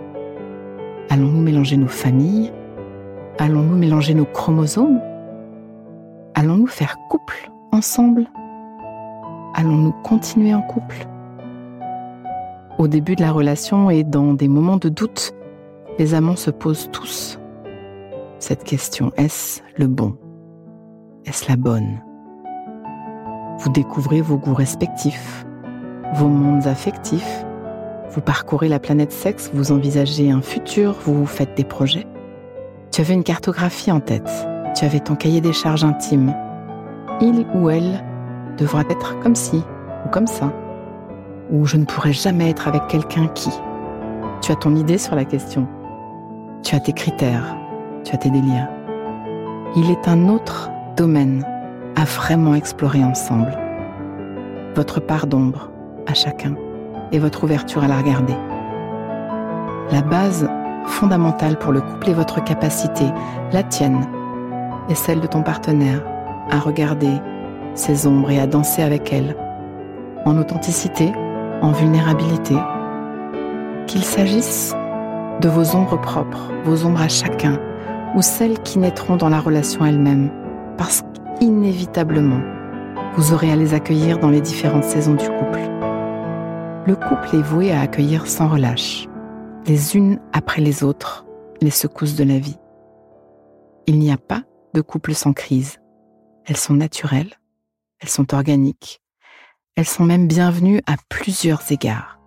[1.09, 2.53] Allons-nous mélanger nos familles?
[3.39, 5.01] Allons-nous mélanger nos chromosomes?
[6.35, 8.27] Allons-nous faire couple ensemble?
[9.55, 11.07] Allons-nous continuer en couple?
[12.79, 15.33] Au début de la relation et dans des moments de doute,
[15.99, 17.39] les amants se posent tous.
[18.39, 19.11] Cette question.
[19.17, 20.15] Est-ce le bon?
[21.25, 22.01] Est-ce la bonne?
[23.59, 25.45] Vous découvrez vos goûts respectifs,
[26.13, 27.45] vos mondes affectifs,
[28.11, 32.05] vous parcourez la planète sexe, vous envisagez un futur, vous faites des projets.
[32.91, 34.29] Tu avais une cartographie en tête,
[34.75, 36.35] tu avais ton cahier des charges intime.
[37.21, 38.03] Il ou elle
[38.57, 39.63] devra être comme ci
[40.05, 40.53] ou comme ça,
[41.51, 43.49] ou je ne pourrai jamais être avec quelqu'un qui.
[44.41, 45.67] Tu as ton idée sur la question.
[46.61, 47.57] Tu as tes critères,
[48.03, 48.69] tu as tes délires.
[49.75, 51.43] Il est un autre domaine
[51.95, 53.57] à vraiment explorer ensemble.
[54.75, 55.72] Votre part d'ombre
[56.07, 56.55] à chacun
[57.11, 58.35] et votre ouverture à la regarder.
[59.91, 60.49] La base
[60.85, 63.05] fondamentale pour le couple est votre capacité,
[63.51, 64.05] la tienne
[64.89, 66.03] et celle de ton partenaire,
[66.49, 67.11] à regarder
[67.73, 69.35] ses ombres et à danser avec elles,
[70.25, 71.11] en authenticité,
[71.61, 72.55] en vulnérabilité,
[73.87, 74.75] qu'il s'agisse
[75.41, 77.59] de vos ombres propres, vos ombres à chacun,
[78.15, 80.29] ou celles qui naîtront dans la relation elle-même,
[80.77, 81.03] parce
[81.39, 82.41] qu'inévitablement,
[83.15, 85.72] vous aurez à les accueillir dans les différentes saisons du couple.
[86.85, 89.07] Le couple est voué à accueillir sans relâche,
[89.65, 91.25] les unes après les autres,
[91.61, 92.57] les secousses de la vie.
[93.87, 94.43] Il n'y a pas
[94.73, 95.79] de couple sans crise.
[96.45, 97.39] Elles sont naturelles,
[98.01, 99.01] elles sont organiques,
[99.77, 102.19] elles sont même bienvenues à plusieurs égards.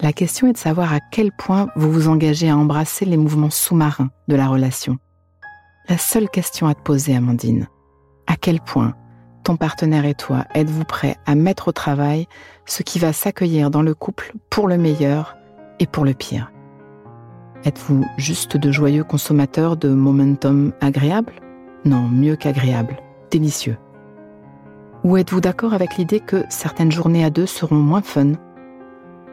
[0.00, 3.50] La question est de savoir à quel point vous vous engagez à embrasser les mouvements
[3.50, 4.96] sous-marins de la relation.
[5.90, 7.68] La seule question à te poser, Amandine,
[8.26, 8.94] à quel point
[9.56, 12.26] partenaire et toi êtes-vous prêts à mettre au travail
[12.66, 15.36] ce qui va s'accueillir dans le couple pour le meilleur
[15.78, 16.52] et pour le pire?
[17.64, 21.32] Êtes-vous juste de joyeux consommateurs de momentum agréable?
[21.84, 22.96] Non, mieux qu'agréable,
[23.30, 23.76] délicieux.
[25.04, 28.32] Ou êtes-vous d'accord avec l'idée que certaines journées à deux seront moins fun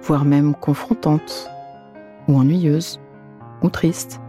[0.02, 1.50] voire même confrontantes,
[2.28, 3.00] ou ennuyeuses,
[3.62, 4.22] ou tristes?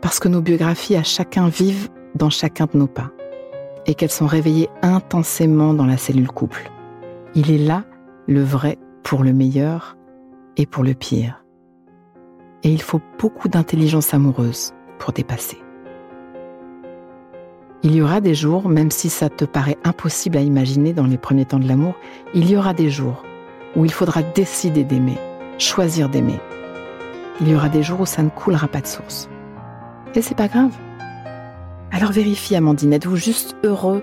[0.00, 3.10] Parce que nos biographies à chacun vivent dans chacun de nos pas,
[3.86, 6.70] et qu'elles sont réveillées intensément dans la cellule couple.
[7.34, 7.84] Il est là
[8.26, 9.96] le vrai pour le meilleur
[10.56, 11.44] et pour le pire.
[12.62, 15.58] Et il faut beaucoup d'intelligence amoureuse pour dépasser.
[17.82, 21.18] Il y aura des jours, même si ça te paraît impossible à imaginer dans les
[21.18, 21.94] premiers temps de l'amour,
[22.34, 23.22] il y aura des jours
[23.76, 25.18] où il faudra décider d'aimer,
[25.58, 26.40] choisir d'aimer.
[27.40, 29.28] Il y aura des jours où ça ne coulera pas de source.
[30.14, 30.72] Et c'est pas grave.
[31.92, 34.02] Alors vérifie, Amandine, êtes-vous juste heureux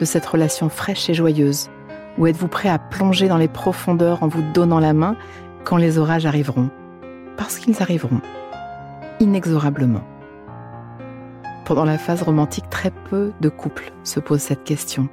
[0.00, 1.68] de cette relation fraîche et joyeuse?
[2.18, 5.16] Ou êtes-vous prêt à plonger dans les profondeurs en vous donnant la main
[5.64, 6.70] quand les orages arriveront?
[7.36, 8.20] Parce qu'ils arriveront,
[9.20, 10.02] inexorablement.
[11.64, 15.08] Pendant la phase romantique, très peu de couples se posent cette question.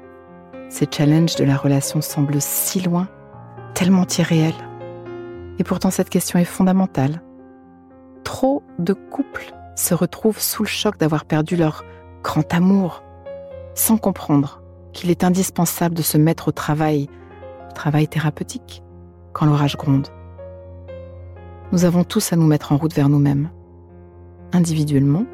[0.70, 3.08] Ces challenges de la relation semblent si loin
[3.74, 4.54] tellement irréel.
[5.60, 7.22] Et pourtant cette question est fondamentale.
[8.24, 11.84] Trop de couples se retrouvent sous le choc d'avoir perdu leur
[12.24, 13.04] grand amour,
[13.76, 14.62] sans comprendre
[14.94, 17.08] qu'il est indispensable de se mettre au travail,
[17.70, 18.84] au travail thérapeutique,
[19.34, 20.08] quand l'orage gronde.
[21.72, 23.50] Nous avons tous à nous mettre en route vers nous-mêmes,
[24.52, 25.26] individuellement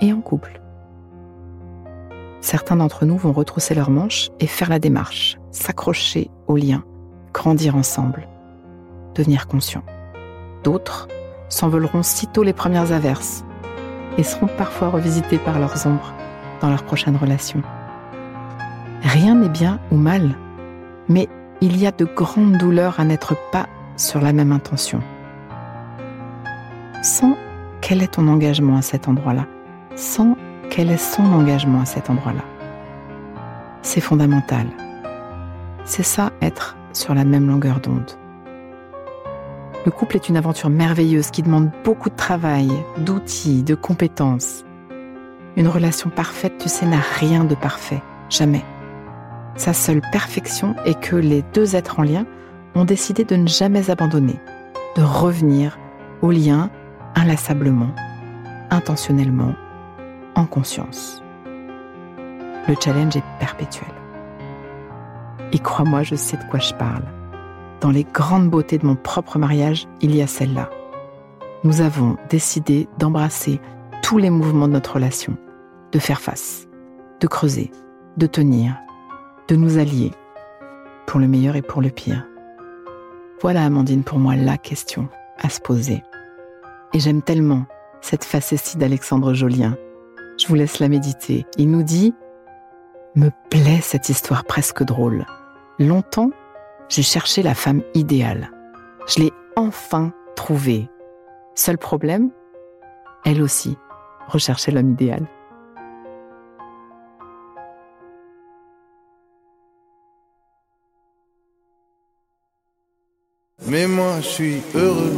[0.00, 0.60] et en couple.
[2.40, 6.84] Certains d'entre nous vont retrousser leurs manches et faire la démarche, s'accrocher aux liens,
[7.32, 8.28] grandir ensemble,
[9.14, 9.84] devenir conscients.
[10.64, 11.08] D'autres
[11.48, 13.44] s'envoleront sitôt les premières averses
[14.18, 16.12] et seront parfois revisités par leurs ombres
[16.60, 17.62] dans leur prochaine relation.
[19.02, 20.34] Rien n'est bien ou mal,
[21.08, 21.28] mais
[21.60, 23.66] il y a de grandes douleurs à n'être pas
[23.96, 25.00] sur la même intention.
[27.02, 27.36] Sans
[27.80, 29.46] quel est ton engagement à cet endroit-là
[29.94, 30.36] Sans
[30.70, 32.42] quel est son engagement à cet endroit-là
[33.82, 34.66] C'est fondamental.
[35.84, 38.10] C'est ça être sur la même longueur d'onde.
[39.86, 44.65] Le couple est une aventure merveilleuse qui demande beaucoup de travail, d'outils, de compétences.
[45.56, 48.64] Une relation parfaite, tu sais, n'a rien de parfait, jamais.
[49.56, 52.26] Sa seule perfection est que les deux êtres en lien
[52.74, 54.38] ont décidé de ne jamais abandonner,
[54.96, 55.78] de revenir
[56.20, 56.68] au lien
[57.14, 57.90] inlassablement,
[58.70, 59.54] intentionnellement,
[60.34, 61.22] en conscience.
[62.68, 63.88] Le challenge est perpétuel.
[65.52, 67.04] Et crois-moi, je sais de quoi je parle.
[67.80, 70.68] Dans les grandes beautés de mon propre mariage, il y a celle-là.
[71.64, 73.60] Nous avons décidé d'embrasser
[74.02, 75.36] tous les mouvements de notre relation,
[75.92, 76.66] de faire face,
[77.20, 77.70] de creuser,
[78.16, 78.76] de tenir,
[79.48, 80.12] de nous allier,
[81.06, 82.26] pour le meilleur et pour le pire.
[83.42, 86.02] Voilà, Amandine, pour moi, la question à se poser.
[86.94, 87.66] Et j'aime tellement
[88.00, 89.76] cette facétie d'Alexandre Jolien.
[90.38, 91.46] Je vous laisse la méditer.
[91.58, 92.14] Il nous dit
[93.14, 95.26] Me plaît cette histoire presque drôle.
[95.78, 96.30] Longtemps,
[96.88, 98.50] j'ai cherché la femme idéale.
[99.06, 100.88] Je l'ai enfin trouvée.
[101.54, 102.30] Seul problème,
[103.24, 103.76] elle aussi
[104.28, 105.26] recherchait l'homme idéal.
[113.76, 115.12] Mais moi je suis heureux.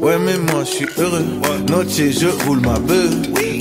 [0.00, 1.24] Ouais mais moi je suis heureux.
[1.68, 3.10] Noche je roule ma bœuf.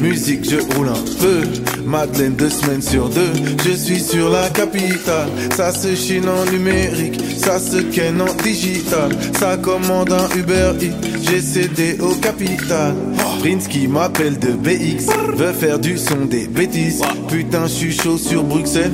[0.02, 1.41] Musique je roule un peu.
[1.86, 3.34] Madeleine deux semaines sur deux.
[3.65, 5.28] Je suis sur la capitale.
[5.56, 7.19] Ça se chine en numérique.
[7.38, 9.12] Ça se ken en digital.
[9.38, 10.93] Ça commande un Uber Eats.
[11.21, 12.93] J'ai cédé au capital.
[13.41, 15.12] Prince qui m'appelle de BX.
[15.36, 17.02] Veut faire du son des bêtises.
[17.28, 18.93] Putain je suis chaud sur Bruxelles.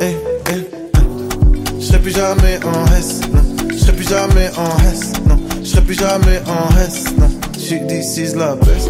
[0.00, 1.80] Eh, eh, eh.
[1.80, 3.20] Je plus jamais en S.
[3.84, 5.12] Je plus jamais en S.
[5.86, 7.28] Plus jamais en S, non.
[7.86, 8.88] This is la best.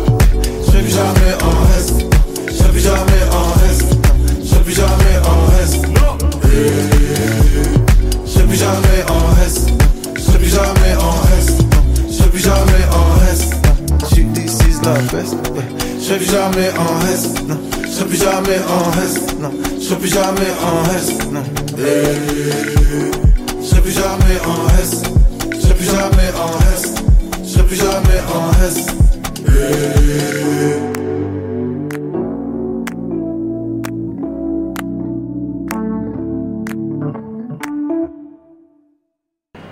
[0.66, 2.08] Je plus jamais en non.
[2.48, 3.98] Je plus jamais en non.
[4.44, 5.36] Je plus jamais en
[5.90, 6.18] non.
[8.26, 9.56] Je plus jamais en non.
[10.16, 11.78] Je plus jamais en non.
[12.10, 13.04] Je plus jamais en.
[14.08, 15.66] She this is la ouais.
[16.00, 17.58] Je plus jamais en S, non.
[17.82, 19.52] Je plus jamais en S, non.
[19.80, 21.42] Je plus jamais en S, non.
[23.62, 25.23] Je plus jamais en S.
[25.84, 26.94] Plus jamais en S.
[27.42, 28.86] Je serai plus jamais en S.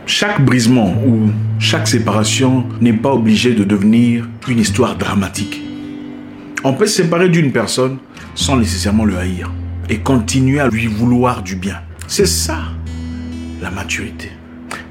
[0.05, 5.63] Chaque brisement ou chaque séparation n'est pas obligé de devenir une histoire dramatique.
[6.63, 7.97] On peut se séparer d'une personne
[8.35, 9.51] sans nécessairement le haïr
[9.89, 11.81] et continuer à lui vouloir du bien.
[12.07, 12.59] C'est ça
[13.63, 14.31] la maturité.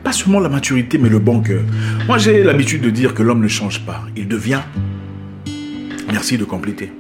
[0.04, 1.62] Pas seulement la maturité, mais le bon cœur.
[2.08, 4.62] Moi, j'ai l'habitude de dire que l'homme ne change pas, il devient.
[6.12, 6.92] Merci de compléter.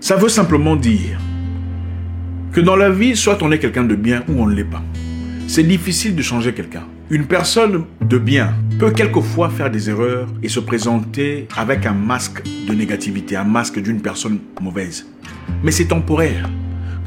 [0.00, 1.18] Ça veut simplement dire
[2.52, 4.82] que dans la vie, soit on est quelqu'un de bien ou on ne l'est pas.
[5.46, 6.84] C'est difficile de changer quelqu'un.
[7.10, 12.42] Une personne de bien peut quelquefois faire des erreurs et se présenter avec un masque
[12.68, 15.06] de négativité, un masque d'une personne mauvaise.
[15.62, 16.48] Mais c'est temporaire.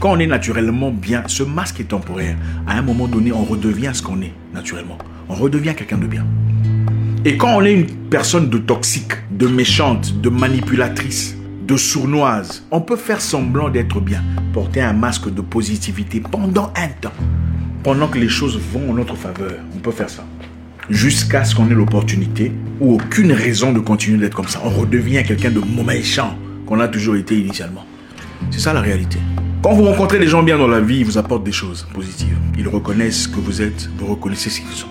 [0.04, 2.36] Quand on est naturellement bien, ce masque est temporaire.
[2.68, 4.98] À un moment donné, on redevient ce qu'on est naturellement.
[5.30, 6.26] On redevient quelqu'un de bien.
[7.24, 12.82] Et quand on est une personne de toxique, de méchante, de manipulatrice, de sournoise, on
[12.82, 17.14] peut faire semblant d'être bien, porter un masque de positivité pendant un temps.
[17.82, 20.26] Pendant que les choses vont en notre faveur, on peut faire ça.
[20.90, 24.60] Jusqu'à ce qu'on ait l'opportunité ou aucune raison de continuer d'être comme ça.
[24.66, 27.86] On redevient quelqu'un de méchant qu'on a toujours été initialement.
[28.52, 29.20] C'est ça la réalité.
[29.64, 32.38] Quand vous rencontrez des gens bien dans la vie, ils vous apportent des choses positives.
[32.58, 34.90] Ils reconnaissent que vous êtes, vous reconnaissez ce qu'ils sont.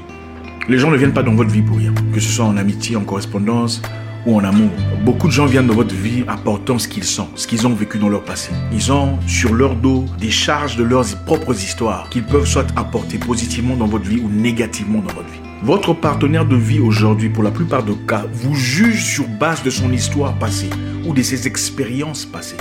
[0.67, 2.97] Les gens ne viennent pas dans votre vie pour rien, que ce soit en amitié,
[2.97, 3.83] en correspondance
[4.25, 4.71] ou en amour.
[5.05, 7.99] Beaucoup de gens viennent dans votre vie apportant ce qu'ils sont, ce qu'ils ont vécu
[7.99, 8.51] dans leur passé.
[8.73, 13.19] Ils ont sur leur dos des charges de leurs propres histoires qu'ils peuvent soit apporter
[13.19, 15.41] positivement dans votre vie ou négativement dans votre vie.
[15.63, 19.69] Votre partenaire de vie aujourd'hui, pour la plupart des cas, vous juge sur base de
[19.69, 20.71] son histoire passée
[21.05, 22.57] ou de ses expériences passées.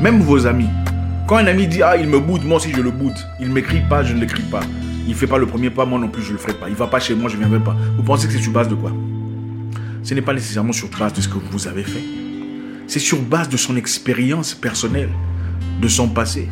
[0.00, 0.70] Même vos amis.
[1.32, 3.16] Quand un ami dit Ah, il me boude, moi aussi je le boude.
[3.40, 4.60] Il ne m'écrit pas, je ne l'écris pas.
[5.06, 6.68] Il ne fait pas le premier pas, moi non plus je ne le ferai pas.
[6.68, 7.74] Il ne va pas chez moi, je ne viendrai pas.
[7.96, 8.92] Vous pensez que c'est sur base de quoi?
[10.02, 12.02] Ce n'est pas nécessairement sur base de ce que vous avez fait.
[12.86, 15.08] C'est sur base de son expérience personnelle,
[15.80, 16.50] de son passé.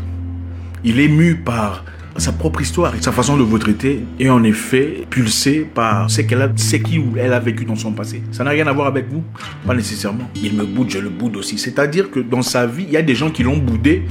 [0.82, 1.84] Il est mu par
[2.16, 6.22] sa propre histoire et sa façon de vous traiter est en effet pulsé par ce
[6.22, 8.22] qu'elle a, ce qui elle a vécu dans son passé.
[8.32, 9.24] Ça n'a rien à voir avec vous,
[9.66, 10.30] pas nécessairement.
[10.42, 11.58] Il me boude, je le boude aussi.
[11.58, 14.04] C'est-à-dire que dans sa vie, il y a des gens qui l'ont boudé.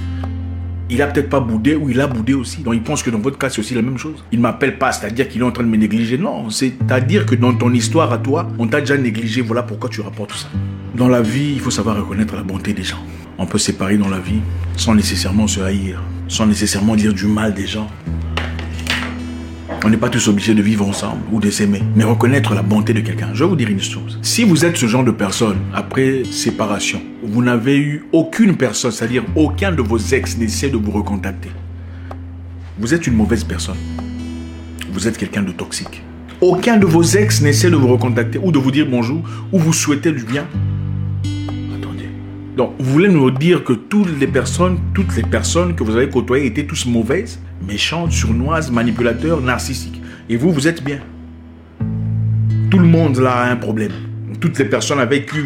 [0.91, 2.63] Il a peut-être pas boudé ou il a boudé aussi.
[2.63, 4.23] Donc il pense que dans votre cas, c'est aussi la même chose.
[4.31, 6.17] Il m'appelle pas, c'est-à-dire qu'il est en train de me négliger.
[6.17, 9.41] Non, c'est-à-dire que dans ton histoire à toi, on t'a déjà négligé.
[9.41, 10.47] Voilà pourquoi tu rapportes tout ça.
[10.95, 13.03] Dans la vie, il faut savoir reconnaître la bonté des gens.
[13.37, 14.41] On peut séparer dans la vie
[14.75, 17.87] sans nécessairement se haïr, sans nécessairement dire du mal des gens.
[19.81, 22.93] On n'est pas tous obligés de vivre ensemble ou de s'aimer, mais reconnaître la bonté
[22.93, 23.29] de quelqu'un.
[23.33, 24.19] Je vais vous dire une chose.
[24.21, 29.23] Si vous êtes ce genre de personne, après séparation, vous n'avez eu aucune personne, c'est-à-dire
[29.37, 31.49] aucun de vos ex n'essaie de vous recontacter,
[32.77, 33.77] vous êtes une mauvaise personne.
[34.91, 36.03] Vous êtes quelqu'un de toxique.
[36.41, 39.23] Aucun de vos ex n'essaie de vous recontacter ou de vous dire bonjour
[39.53, 40.45] ou vous souhaiter du bien.
[41.73, 42.09] Attendez.
[42.57, 46.09] Donc, vous voulez nous dire que toutes les personnes, toutes les personnes que vous avez
[46.09, 50.01] côtoyées étaient tous mauvaises, méchantes, surnoises, manipulateurs, narcissiques.
[50.29, 50.99] Et vous, vous êtes bien.
[52.69, 53.91] Tout le monde là a un problème.
[54.39, 55.37] Toutes les personnes avec qui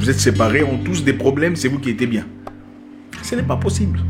[0.00, 2.26] vous êtes séparés ont tous des problèmes, c'est vous qui étiez bien.
[3.22, 4.00] Ce n'est pas possible.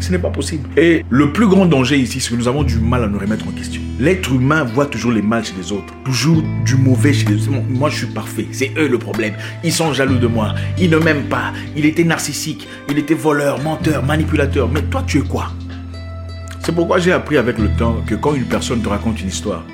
[0.00, 0.68] Ce n'est pas possible.
[0.76, 3.46] Et le plus grand danger ici, c'est que nous avons du mal à nous remettre
[3.46, 3.80] en question.
[4.00, 7.62] L'être humain voit toujours les mal chez les autres, toujours du mauvais chez les autres.
[7.68, 8.46] Moi, je suis parfait.
[8.50, 9.34] C'est eux le problème.
[9.62, 10.54] Ils sont jaloux de moi.
[10.78, 11.52] Ils ne m'aiment pas.
[11.76, 12.66] Il était narcissique.
[12.90, 14.68] Il était voleur, menteur, manipulateur.
[14.68, 15.52] Mais toi, tu es quoi?
[16.64, 19.64] C'est pourquoi j'ai appris avec le temps que quand une personne te raconte une histoire,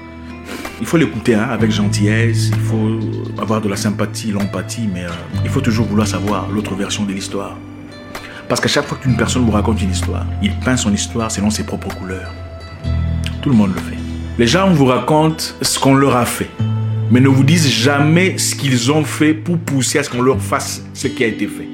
[0.80, 2.98] il faut l'écouter hein, avec gentillesse, il faut
[3.38, 5.10] avoir de la sympathie, l'empathie, mais euh,
[5.44, 7.58] il faut toujours vouloir savoir l'autre version de l'histoire.
[8.48, 11.50] Parce qu'à chaque fois qu'une personne vous raconte une histoire, il peint son histoire selon
[11.50, 12.32] ses propres couleurs.
[13.42, 13.98] Tout le monde le fait.
[14.38, 16.48] Les gens vous racontent ce qu'on leur a fait,
[17.10, 20.40] mais ne vous disent jamais ce qu'ils ont fait pour pousser à ce qu'on leur
[20.40, 21.68] fasse ce qui a été fait.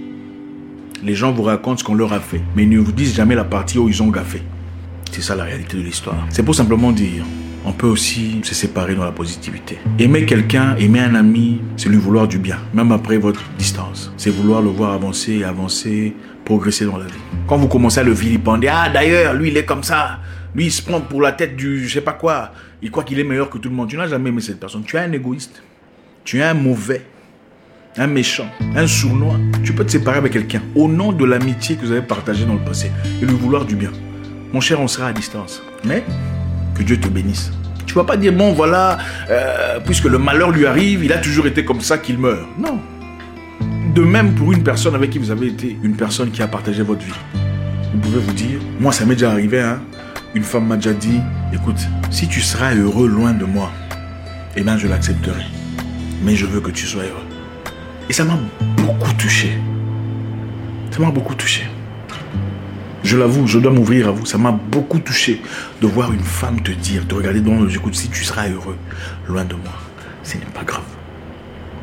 [1.04, 3.36] Les gens vous racontent ce qu'on leur a fait, mais ils ne vous disent jamais
[3.36, 4.42] la partie où ils ont gaffé.
[5.14, 6.26] C'est ça la réalité de l'histoire.
[6.28, 7.24] C'est pour simplement dire,
[7.64, 9.78] on peut aussi se séparer dans la positivité.
[10.00, 14.12] Aimer quelqu'un, aimer un ami, c'est lui vouloir du bien, même après votre distance.
[14.16, 17.12] C'est vouloir le voir avancer, avancer, progresser dans la vie.
[17.46, 20.18] Quand vous commencez à le vilipender, ah d'ailleurs, lui il est comme ça,
[20.52, 22.50] lui il se prend pour la tête du je sais pas quoi,
[22.82, 23.88] il croit qu'il est meilleur que tout le monde.
[23.88, 24.82] Tu n'as jamais aimé cette personne.
[24.82, 25.62] Tu es un égoïste.
[26.24, 27.06] Tu es un mauvais,
[27.96, 29.38] un méchant, un sournois.
[29.62, 32.54] Tu peux te séparer avec quelqu'un au nom de l'amitié que vous avez partagée dans
[32.54, 32.90] le passé
[33.22, 33.92] et lui vouloir du bien.
[34.54, 35.60] Mon cher, on sera à distance.
[35.82, 36.04] Mais
[36.76, 37.50] que Dieu te bénisse.
[37.86, 38.98] Tu vas pas dire, bon voilà,
[39.28, 42.46] euh, puisque le malheur lui arrive, il a toujours été comme ça qu'il meurt.
[42.56, 42.78] Non.
[43.96, 46.84] De même pour une personne avec qui vous avez été une personne qui a partagé
[46.84, 47.20] votre vie.
[47.92, 49.80] Vous pouvez vous dire, moi ça m'est déjà arrivé, hein.
[50.36, 51.18] Une femme m'a déjà dit,
[51.52, 51.80] écoute,
[52.10, 53.72] si tu seras heureux loin de moi,
[54.54, 55.46] eh bien je l'accepterai.
[56.22, 57.26] Mais je veux que tu sois heureux.
[58.08, 58.38] Et ça m'a
[58.76, 59.58] beaucoup touché.
[60.92, 61.64] Ça m'a beaucoup touché.
[63.04, 64.24] Je l'avoue, je dois m'ouvrir à vous.
[64.24, 65.42] Ça m'a beaucoup touché
[65.82, 68.78] de voir une femme te dire, te regarder dans les écoute, si tu seras heureux
[69.28, 69.74] loin de moi,
[70.22, 70.82] ce n'est pas grave.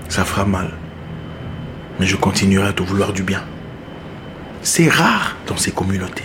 [0.10, 0.72] Ça fera mal.
[2.00, 3.44] Mais je continuerai à te vouloir du bien.
[4.64, 6.24] C'est rare dans ces communautés.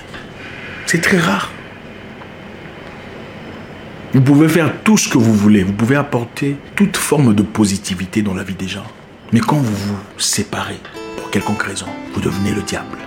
[0.87, 1.51] C'est très rare.
[4.15, 5.63] Vous pouvez faire tout ce que vous voulez.
[5.63, 8.87] Vous pouvez apporter toute forme de positivité dans la vie des gens.
[9.33, 10.81] Mais quand vous vous séparez,
[11.19, 13.06] pour quelconque raison, vous devenez le diable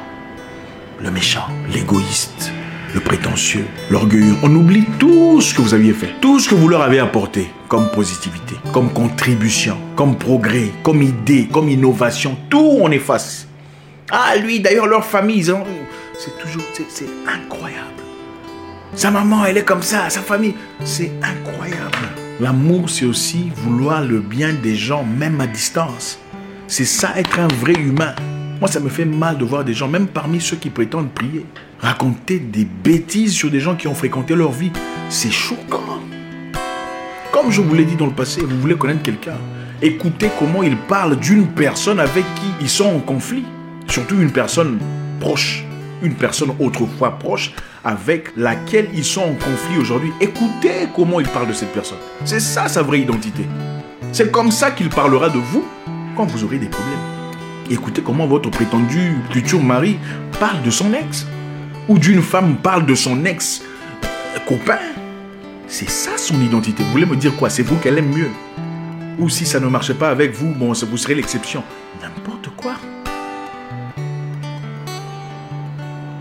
[1.01, 2.51] le méchant, l'égoïste,
[2.93, 4.35] le prétentieux, l'orgueilleux.
[4.43, 7.49] On oublie tout ce que vous aviez fait, tout ce que vous leur avez apporté
[7.67, 12.37] comme positivité, comme contribution, comme progrès, comme idée, comme innovation.
[12.49, 13.47] Tout on efface.
[14.11, 15.43] Ah, lui, d'ailleurs, leur famille.
[16.17, 16.63] C'est toujours...
[16.89, 17.85] C'est incroyable.
[18.95, 20.55] Sa maman, elle est comme ça, sa famille.
[20.83, 22.09] C'est incroyable.
[22.39, 26.19] L'amour, c'est aussi vouloir le bien des gens, même à distance.
[26.67, 28.15] C'est ça, être un vrai humain.
[28.59, 31.45] Moi, ça me fait mal de voir des gens, même parmi ceux qui prétendent prier,
[31.79, 34.71] raconter des bêtises sur des gens qui ont fréquenté leur vie.
[35.09, 35.79] C'est choquant.
[37.31, 39.37] Comme je vous l'ai dit dans le passé, vous voulez connaître quelqu'un,
[39.81, 43.45] écoutez comment il parle d'une personne avec qui ils sont en conflit.
[43.87, 44.77] Surtout une personne
[45.21, 45.63] proche,
[46.03, 47.53] une personne autrefois proche
[47.85, 50.11] avec laquelle ils sont en conflit aujourd'hui.
[50.19, 51.99] Écoutez comment il parle de cette personne.
[52.25, 53.45] C'est ça sa vraie identité.
[54.11, 55.63] C'est comme ça qu'il parlera de vous
[56.17, 57.08] quand vous aurez des problèmes.
[57.71, 59.99] Écoutez comment votre prétendu futur mari
[60.39, 61.27] parle de son ex.
[61.87, 63.61] Ou d'une femme parle de son ex
[64.47, 64.79] copain.
[65.67, 66.81] C'est ça son identité.
[66.81, 67.51] Vous voulez me dire quoi?
[67.51, 68.29] C'est vous qu'elle aime mieux.
[69.19, 71.63] Ou si ça ne marchait pas avec vous, bon, vous serez l'exception.
[72.01, 72.73] N'importe quoi.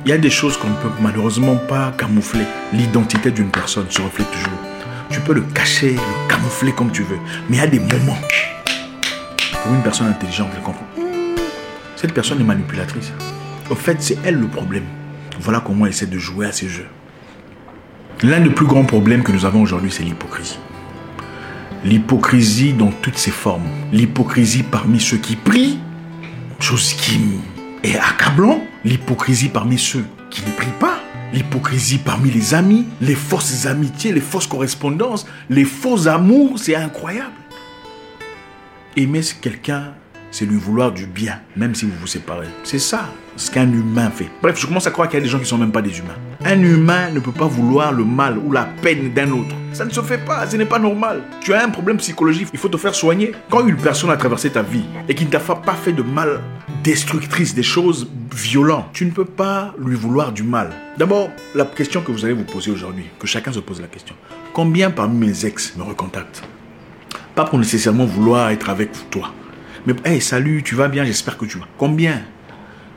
[0.05, 2.45] Il y a des choses qu'on ne peut malheureusement pas camoufler.
[2.75, 4.59] L'identité d'une personne se reflète toujours.
[5.11, 7.19] Tu peux le cacher, le camoufler comme tu veux.
[7.49, 8.19] Mais il y a des moments.
[9.63, 10.51] Pour une personne intelligente.
[12.01, 13.11] Cette personne est manipulatrice.
[13.71, 14.85] Au fait, c'est elle le problème.
[15.41, 16.87] Voilà comment elle essaie de jouer à ces jeux.
[18.23, 20.61] L'un des plus grands problèmes que nous avons aujourd'hui, c'est l'hypocrisie.
[21.85, 23.67] L'hypocrisie dans toutes ses formes.
[23.93, 25.81] L'hypocrisie parmi ceux qui prient,
[26.61, 27.19] chose qui
[27.83, 28.61] est accablant.
[28.85, 31.01] L'hypocrisie parmi ceux qui ne prient pas.
[31.33, 37.33] L'hypocrisie parmi les amis, les fausses amitiés, les fausses correspondances, les faux amours, c'est incroyable.
[38.97, 39.95] Aimer quelqu'un
[40.31, 42.49] c'est lui vouloir du bien, même si vous vous séparez.
[42.65, 44.29] C'est ça ce qu'un humain fait.
[44.43, 45.83] Bref, je commence à croire qu'il y a des gens qui ne sont même pas
[45.83, 46.17] des humains.
[46.45, 49.55] Un humain ne peut pas vouloir le mal ou la peine d'un autre.
[49.73, 51.23] Ça ne se fait pas, ce n'est pas normal.
[51.41, 53.33] Tu as un problème psychologique, il faut te faire soigner.
[53.49, 56.41] Quand une personne a traversé ta vie et qui ne t'a pas fait de mal
[56.83, 60.71] destructrice, des choses violentes, tu ne peux pas lui vouloir du mal.
[60.97, 64.15] D'abord, la question que vous allez vous poser aujourd'hui, que chacun se pose la question.
[64.53, 66.43] Combien parmi mes ex me recontactent?
[67.35, 69.33] Pas pour nécessairement vouloir être avec toi,
[69.87, 71.67] mais hey, salut, tu vas bien, j'espère que tu vas.
[71.77, 72.23] Combien?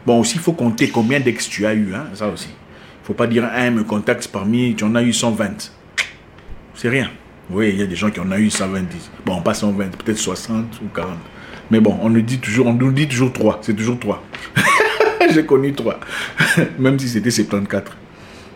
[0.06, 2.50] Bon, aussi, il faut compter combien d'ex tu as eu, hein, ça aussi.
[2.50, 5.72] Il faut pas dire un me contacte parmi, tu en as eu 120.
[6.76, 7.10] C'est rien.
[7.50, 8.82] Oui, il y a des gens qui en ont eu 120.
[9.26, 11.18] Bon, pas 120, peut-être 60 ou 40.
[11.70, 13.60] Mais bon, on nous dit toujours, on nous dit toujours 3.
[13.62, 14.24] C'est toujours 3.
[15.34, 16.00] J'ai connu 3.
[16.80, 17.96] Même si c'était 74.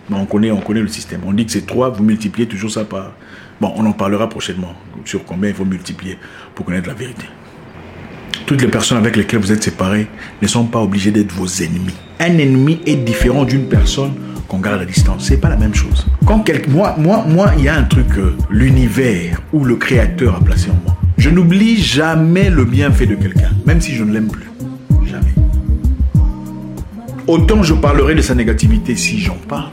[0.10, 1.22] Bon, on connaît, on connaît le système.
[1.26, 3.12] On dit que c'est 3, vous multipliez toujours ça par...
[3.62, 4.74] Bon, on en parlera prochainement
[5.06, 6.18] sur combien il faut multiplier
[6.54, 7.26] pour connaître la vérité.
[8.46, 10.08] Toutes les personnes avec lesquelles vous êtes séparés
[10.39, 11.96] ne sont pas obligées d'être vos ennemis.
[12.20, 14.14] Un ennemi est différent d'une personne
[14.48, 15.26] qu'on garde la distance.
[15.26, 16.06] C'est pas la même chose.
[16.28, 20.39] Quand moi, moi, moi, il y a un truc, euh, l'univers où le Créateur a
[20.41, 20.96] placé en moi.
[21.18, 24.50] Je n'oublie jamais le bienfait de quelqu'un, même si je ne l'aime plus.
[25.08, 25.34] Jamais.
[27.26, 29.72] Autant je parlerai de sa négativité si j'en parle,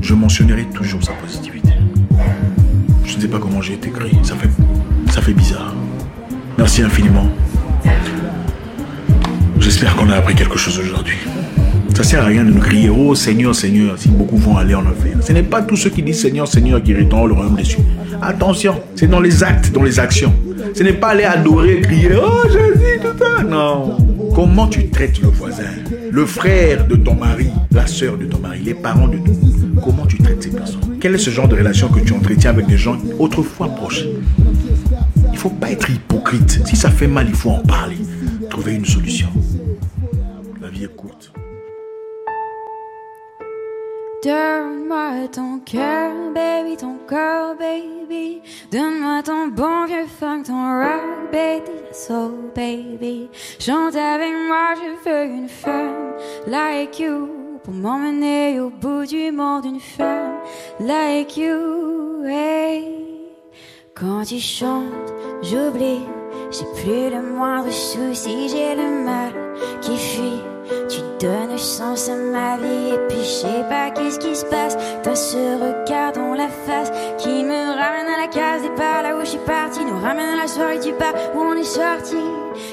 [0.00, 1.70] je mentionnerai toujours sa positivité.
[3.04, 4.50] Je ne sais pas comment j'ai été créé, ça fait,
[5.10, 5.74] ça fait bizarre.
[6.56, 7.28] Merci infiniment.
[9.58, 11.16] J'espère qu'on a appris quelque chose aujourd'hui.
[11.94, 14.80] Ça sert à rien de nous crier Oh Seigneur, Seigneur, si beaucoup vont aller en
[14.80, 15.16] enfer.
[15.20, 17.84] Ce n'est pas tous ceux qui disent Seigneur, Seigneur qui hériteront le royaume des cieux.
[18.20, 20.32] Attention, c'est dans les actes, dans les actions.
[20.74, 23.42] Ce n'est pas aller adorer, crier Oh Jésus, tout ça.
[23.44, 23.96] Non.
[24.34, 25.70] Comment tu traites le voisin,
[26.10, 29.32] le frère de ton mari, la sœur de ton mari, les parents de tout
[29.82, 30.80] Comment tu traites ces personnes?
[31.00, 34.04] Quel est ce genre de relation que tu entretiens avec des gens autrefois proches?
[35.44, 36.66] Faut pas être hypocrite.
[36.66, 37.98] Si ça fait mal, il faut en parler.
[38.48, 39.28] Trouver une solution.
[40.58, 41.34] La vie est courte.
[44.22, 48.40] Donne-moi ton cœur, baby, ton corps, baby.
[48.72, 53.28] Donne-moi ton bon vieux funk, ton rock, baby, so baby.
[53.58, 56.14] Chante avec moi, je veux une femme
[56.46, 57.28] like you
[57.62, 60.36] pour m'emmener au bout du monde, une femme
[60.80, 62.24] like you.
[62.24, 63.13] Hey.
[63.96, 66.00] Quand tu chantes, j'oublie,
[66.50, 69.32] j'ai plus le moindre souci, j'ai le mal
[69.82, 70.53] qui fuit.
[70.88, 74.76] Tu donnes sens à ma vie et puis je sais pas qu'est-ce qui se passe.
[75.02, 79.20] T'as ce regard dans la face qui me ramène à la case départ là où
[79.20, 82.16] je suis parti, nous ramène à la soirée du bar où on est sorti.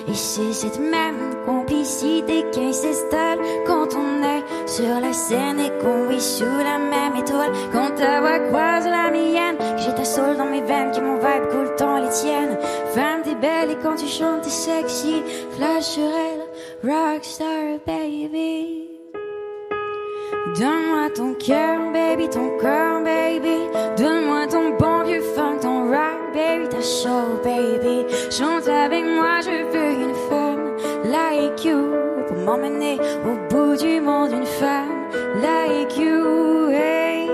[0.07, 6.07] Et c'est cette même complicité qui s'installe quand on est sur la scène et qu'on
[6.07, 7.51] vit sous la même étoile.
[7.71, 11.49] Quand ta voix croise la mienne, j'ai ta soul dans mes veines, que mon vibe
[11.51, 12.57] coule dans les tiennes.
[12.93, 15.23] Femme, t'es belle et quand tu chantes, t'es sexy.
[15.55, 16.40] Flash sur elle,
[16.83, 18.89] rockstar baby.
[20.57, 23.69] Donne-moi ton cœur, baby, ton corps, baby.
[23.97, 28.05] Donne-moi ton bon vieux funk, ton rock, baby, ta show, baby.
[28.31, 30.75] Chante avec moi, je veux une femme
[31.05, 31.91] like you
[32.27, 35.09] pour m'emmener au bout du monde, une femme
[35.41, 36.69] like you.
[36.71, 37.29] Hey.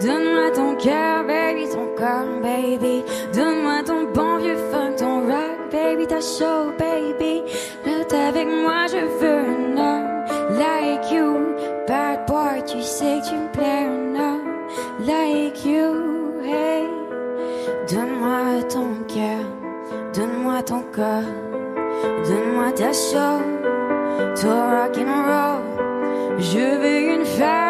[0.00, 3.04] Donne-moi ton cœur, baby, ton corps, baby.
[3.32, 7.42] Donne-moi ton bon vieux funk, ton rock, baby, ta show, baby.
[8.62, 10.08] Moi, je veux un homme
[10.58, 11.38] like you.
[11.88, 14.48] Bad boy, tu sais que tu me plais, un homme
[15.06, 16.42] like you.
[16.44, 16.86] Hey.
[17.90, 19.44] Donne-moi ton cœur,
[20.14, 21.32] donne-moi ton corps,
[22.28, 23.40] donne-moi ta show,
[24.40, 26.38] ton rock and roll.
[26.38, 27.61] Je veux une femme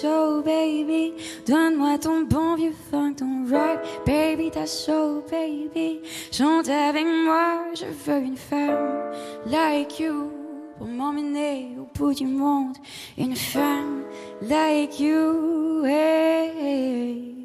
[0.00, 1.12] show, baby.
[1.46, 6.00] Donne-moi ton bon vieux funk, ton rock, baby, ta show, baby.
[6.32, 9.12] Chante avec moi, je veux une femme
[9.46, 10.30] like you
[10.78, 12.76] pour m'emmener au bout du monde.
[13.18, 14.04] Une femme
[14.42, 17.39] like you, hey.